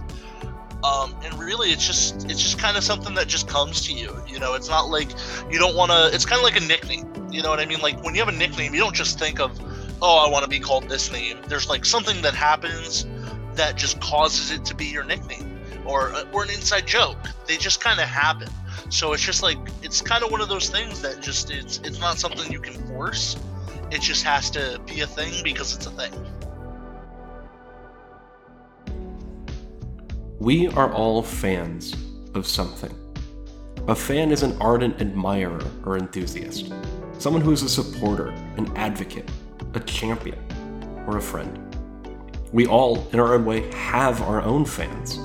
Um, 0.82 1.14
and 1.22 1.34
really, 1.34 1.70
it's 1.70 1.86
just 1.86 2.30
it's 2.30 2.40
just 2.40 2.58
kind 2.58 2.76
of 2.76 2.84
something 2.84 3.14
that 3.14 3.26
just 3.26 3.48
comes 3.48 3.86
to 3.86 3.92
you. 3.92 4.16
You 4.26 4.38
know, 4.38 4.54
it's 4.54 4.68
not 4.68 4.88
like 4.88 5.10
you 5.50 5.58
don't 5.58 5.76
want 5.76 5.90
to. 5.90 6.10
It's 6.14 6.24
kind 6.24 6.38
of 6.38 6.44
like 6.44 6.56
a 6.56 6.64
nickname. 6.64 7.28
You 7.30 7.42
know 7.42 7.50
what 7.50 7.60
I 7.60 7.66
mean? 7.66 7.80
Like 7.80 8.02
when 8.02 8.14
you 8.14 8.20
have 8.20 8.32
a 8.32 8.36
nickname, 8.36 8.74
you 8.74 8.80
don't 8.80 8.94
just 8.94 9.18
think 9.18 9.40
of, 9.40 9.58
oh, 10.00 10.24
I 10.26 10.30
want 10.30 10.44
to 10.44 10.48
be 10.48 10.58
called 10.58 10.88
this 10.88 11.12
name. 11.12 11.38
There's 11.46 11.68
like 11.68 11.84
something 11.84 12.22
that 12.22 12.34
happens 12.34 13.04
that 13.60 13.76
just 13.76 14.00
causes 14.00 14.50
it 14.50 14.64
to 14.64 14.74
be 14.74 14.86
your 14.86 15.04
nickname, 15.04 15.60
or 15.84 16.14
uh, 16.14 16.24
or 16.32 16.44
an 16.44 16.48
inside 16.48 16.86
joke. 16.86 17.18
They 17.46 17.58
just 17.58 17.78
kind 17.78 18.00
of 18.00 18.08
happen. 18.08 18.48
So 18.88 19.12
it's 19.12 19.22
just 19.22 19.42
like 19.42 19.58
it's 19.82 20.00
kind 20.00 20.24
of 20.24 20.30
one 20.32 20.40
of 20.40 20.48
those 20.48 20.70
things 20.70 21.02
that 21.02 21.20
just 21.20 21.50
it's 21.50 21.76
it's 21.84 22.00
not 22.00 22.16
something 22.18 22.50
you 22.50 22.58
can 22.58 22.72
force. 22.88 23.36
It 23.90 24.00
just 24.00 24.24
has 24.24 24.48
to 24.52 24.80
be 24.86 25.02
a 25.02 25.06
thing 25.06 25.34
because 25.44 25.76
it's 25.76 25.84
a 25.84 25.90
thing. 25.90 26.12
We 30.38 30.68
are 30.68 30.90
all 30.90 31.22
fans 31.22 31.94
of 32.34 32.46
something. 32.46 32.94
A 33.88 33.94
fan 33.94 34.30
is 34.30 34.42
an 34.42 34.56
ardent 34.58 35.02
admirer 35.02 35.66
or 35.84 35.98
enthusiast, 35.98 36.72
someone 37.18 37.42
who 37.42 37.52
is 37.52 37.62
a 37.62 37.68
supporter, 37.68 38.28
an 38.56 38.74
advocate, 38.74 39.30
a 39.74 39.80
champion, 39.80 40.38
or 41.06 41.18
a 41.18 41.22
friend. 41.22 41.69
We 42.52 42.66
all, 42.66 43.08
in 43.12 43.20
our 43.20 43.34
own 43.34 43.44
way, 43.44 43.70
have 43.72 44.22
our 44.22 44.42
own 44.42 44.64
fans. 44.64 45.20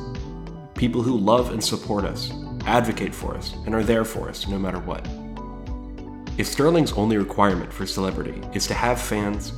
People 0.75 1.01
who 1.01 1.17
love 1.17 1.51
and 1.51 1.63
support 1.63 2.05
us, 2.05 2.31
advocate 2.65 3.15
for 3.15 3.35
us, 3.35 3.55
and 3.65 3.73
are 3.73 3.83
there 3.83 4.05
for 4.05 4.29
us 4.29 4.47
no 4.47 4.59
matter 4.59 4.79
what. 4.79 5.07
If 6.37 6.45
Sterling's 6.45 6.91
only 6.93 7.17
requirement 7.17 7.73
for 7.73 7.87
celebrity 7.87 8.41
is 8.53 8.67
to 8.67 8.73
have 8.75 9.01
fans, 9.01 9.53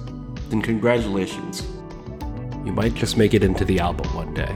then 0.49 0.61
congratulations. 0.61 1.63
You 2.65 2.71
might 2.71 2.93
just 2.93 3.17
make 3.17 3.33
it 3.33 3.43
into 3.43 3.65
the 3.65 3.79
album 3.79 4.13
one 4.15 4.33
day. 4.33 4.55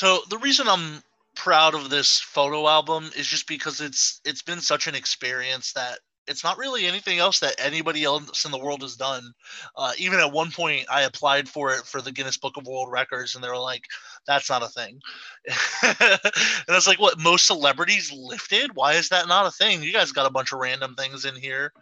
So 0.00 0.22
the 0.30 0.38
reason 0.38 0.66
I'm 0.66 1.02
proud 1.36 1.74
of 1.74 1.90
this 1.90 2.18
photo 2.18 2.66
album 2.66 3.10
is 3.18 3.26
just 3.26 3.46
because 3.46 3.82
it's 3.82 4.22
it's 4.24 4.40
been 4.40 4.62
such 4.62 4.86
an 4.86 4.94
experience 4.94 5.74
that 5.74 5.98
it's 6.26 6.42
not 6.42 6.56
really 6.56 6.86
anything 6.86 7.18
else 7.18 7.40
that 7.40 7.56
anybody 7.58 8.04
else 8.04 8.46
in 8.46 8.50
the 8.50 8.58
world 8.58 8.80
has 8.80 8.96
done. 8.96 9.34
Uh, 9.76 9.92
even 9.98 10.18
at 10.18 10.32
one 10.32 10.52
point, 10.52 10.86
I 10.90 11.02
applied 11.02 11.50
for 11.50 11.74
it 11.74 11.82
for 11.84 12.00
the 12.00 12.12
Guinness 12.12 12.38
Book 12.38 12.56
of 12.56 12.66
World 12.66 12.90
Records, 12.90 13.34
and 13.34 13.44
they 13.44 13.48
were 13.50 13.58
like, 13.58 13.84
"That's 14.26 14.48
not 14.48 14.62
a 14.62 14.68
thing." 14.68 15.02
and 15.82 15.98
I 16.02 16.70
was 16.70 16.86
like, 16.86 16.98
"What? 16.98 17.18
Most 17.18 17.46
celebrities 17.46 18.10
lifted? 18.10 18.74
Why 18.74 18.94
is 18.94 19.10
that 19.10 19.28
not 19.28 19.44
a 19.44 19.50
thing? 19.50 19.82
You 19.82 19.92
guys 19.92 20.12
got 20.12 20.24
a 20.24 20.32
bunch 20.32 20.50
of 20.50 20.60
random 20.60 20.94
things 20.94 21.26
in 21.26 21.36
here." 21.36 21.74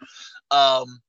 Um, 0.51 1.03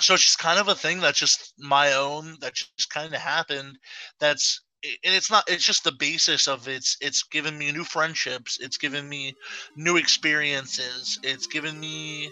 so 0.00 0.14
it's 0.14 0.24
just 0.24 0.40
kind 0.40 0.58
of 0.58 0.66
a 0.66 0.74
thing 0.74 0.98
that's 0.98 1.20
just 1.20 1.54
my 1.58 1.92
own 1.92 2.38
that 2.40 2.54
just 2.54 2.90
kind 2.90 3.14
of 3.14 3.20
happened. 3.20 3.78
That's 4.18 4.62
and 4.82 5.14
it's 5.14 5.30
not 5.30 5.44
it's 5.48 5.64
just 5.64 5.84
the 5.84 5.92
basis 5.92 6.48
of 6.48 6.66
it's 6.66 6.96
it's 7.00 7.22
given 7.24 7.58
me 7.58 7.70
new 7.70 7.84
friendships 7.84 8.58
it's 8.62 8.78
given 8.78 9.06
me 9.08 9.34
new 9.76 9.96
experiences 9.96 11.18
it's 11.22 11.46
given 11.46 11.78
me 11.78 12.30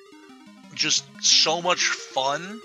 just 0.74 1.04
so 1.20 1.61
much 1.61 1.84
fun 1.84 2.61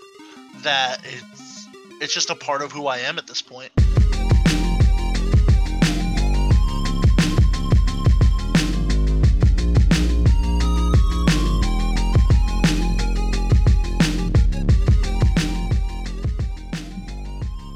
that 0.62 1.00
it's 1.04 1.68
it's 2.02 2.14
just 2.14 2.30
a 2.30 2.36
part 2.36 2.62
of 2.62 2.72
who 2.72 2.88
I 2.88 2.98
am 3.00 3.18
at 3.18 3.28
this 3.28 3.42
point. 3.42 3.72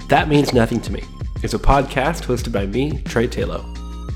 That 0.09 0.27
Means 0.29 0.53
Nothing 0.53 0.81
to 0.81 0.91
Me 0.91 1.03
is 1.47 1.53
a 1.53 1.57
podcast 1.57 2.25
hosted 2.25 2.51
by 2.51 2.65
me, 2.65 3.01
Trey 3.03 3.25
Taylor. 3.25 3.63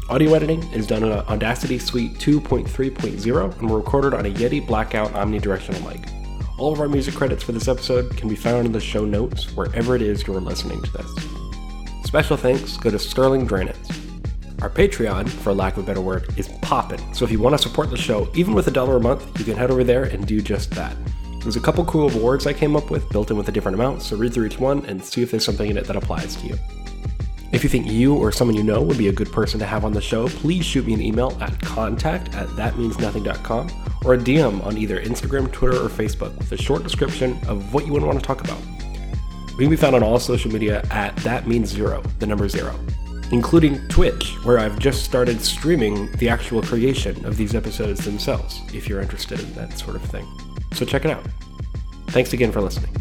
Audio 0.10 0.34
editing 0.34 0.62
is 0.74 0.86
done 0.86 1.02
on 1.02 1.13
Audacity 1.28 1.80
Suite 1.80 2.15
2.3.0 2.15 3.58
and 3.58 3.70
were 3.70 3.78
recorded 3.78 4.13
on 4.13 4.26
a 4.26 4.30
Yeti 4.30 4.67
Blackout 4.67 5.13
omnidirectional 5.13 5.82
mic. 5.89 6.10
All 6.60 6.74
of 6.74 6.82
our 6.82 6.89
music 6.89 7.15
credits 7.15 7.41
for 7.41 7.54
this 7.54 7.70
episode 7.70 8.17
can 8.17 8.28
be 8.28 8.36
found 8.36 8.65
in 8.65 8.74
the 8.74 8.82
show 8.82 9.06
notes 9.06 9.56
wherever 9.56 9.96
it 9.96 10.02
is 10.02 10.28
you're 10.28 10.41
listening 10.41 10.82
to 10.82 10.91
this. 10.91 11.10
Special 12.04 12.36
thanks 12.36 12.76
go 12.76 12.89
to 12.89 13.00
Sterling 13.00 13.48
Dranitz. 13.48 13.98
Our 14.62 14.70
Patreon, 14.70 15.30
for 15.30 15.54
lack 15.54 15.78
of 15.78 15.86
a 15.86 15.88
better 15.88 16.02
word, 16.02 16.38
is 16.38 16.50
poppin'. 16.62 17.13
So 17.13 17.24
if 17.24 17.32
you 17.32 17.39
want 17.39 17.56
to 17.56 17.63
support 17.65 17.89
the 17.89 17.98
show, 17.98 18.30
even 18.36 18.54
with 18.54 18.67
a 18.67 18.72
dollar 18.72 18.98
a 18.98 19.00
month, 19.00 19.39
you 19.39 19.46
can 19.46 19.56
head 19.56 19.72
over 19.72 19.86
there 19.86 20.04
and 20.04 20.28
do 20.28 20.41
just 20.41 20.72
that. 20.72 20.98
There's 21.44 21.56
a 21.56 21.62
couple 21.62 21.86
cool 21.86 22.10
awards 22.10 22.46
I 22.46 22.52
came 22.52 22.76
up 22.76 22.91
with 22.91 23.08
built 23.08 23.32
in 23.32 23.38
with 23.38 23.48
a 23.48 23.54
different 23.54 23.76
amount, 23.76 24.02
so 24.02 24.17
read 24.17 24.34
through 24.34 24.48
each 24.48 24.60
one 24.60 24.86
and 24.86 25.02
see 25.02 25.22
if 25.22 25.32
there's 25.32 25.46
something 25.46 25.70
in 25.70 25.78
it 25.78 25.86
that 25.86 25.96
applies 25.96 26.36
to 26.36 26.48
you. 26.48 26.58
If 27.52 27.64
you 27.64 27.70
think 27.70 27.88
you 27.88 28.16
or 28.16 28.32
someone 28.32 28.56
you 28.56 28.64
know 28.64 28.82
would 28.82 28.98
be 28.98 29.10
a 29.10 29.14
good 29.14 29.32
person 29.32 29.60
to 29.60 29.66
have 29.66 29.84
on 29.84 29.92
the 29.92 30.02
show, 30.02 30.28
please 30.28 30.66
shoot 30.66 30.86
me 30.86 30.94
an 30.94 31.02
email 31.02 31.38
at 31.42 31.60
contact 31.62 32.34
at 32.34 32.48
thatmeansnothing.com 32.50 33.70
or 34.06 34.14
a 34.14 34.18
DM 34.18 34.66
on 34.66 34.78
either 34.78 35.02
Instagram, 35.02 35.52
Twitter, 35.52 35.76
or 35.76 35.90
Facebook 35.90 36.38
with 36.38 36.52
a 36.54 36.58
short 36.58 36.84
description 36.84 37.38
of 37.48 37.74
what 37.74 37.86
you 37.86 37.92
would 37.92 38.04
want 38.04 38.18
to 38.18 38.26
talk 38.26 38.42
about. 38.42 38.60
We 39.58 39.66
can 39.66 39.70
be 39.70 39.76
found 39.76 39.96
on 39.96 40.02
all 40.02 40.18
social 40.18 40.50
media 40.50 40.82
at 40.92 41.16
that 41.18 41.46
means 41.46 41.70
zero, 41.70 42.02
the 42.20 42.26
number 42.26 42.48
zero, 42.48 42.74
including 43.32 43.86
Twitch, 43.90 44.38
where 44.44 44.58
I've 44.58 44.80
just 44.80 45.04
started 45.04 45.42
streaming 45.42 46.10
the 46.14 46.30
actual 46.30 46.62
creation 46.62 47.26
of 47.26 47.36
these 47.36 47.54
episodes 47.54 48.06
themselves, 48.06 48.62
if 48.74 48.88
you're 48.88 49.02
interested 49.02 49.42
in 49.42 49.54
that 49.56 49.78
sort 49.78 49.98
of 49.98 50.04
thing. 50.04 50.26
So 50.74 50.86
check 50.86 51.04
it 51.04 51.12
out. 51.12 51.26
Thanks 52.08 52.32
again 52.32 52.52
for 52.54 52.62
listening. 52.62 52.96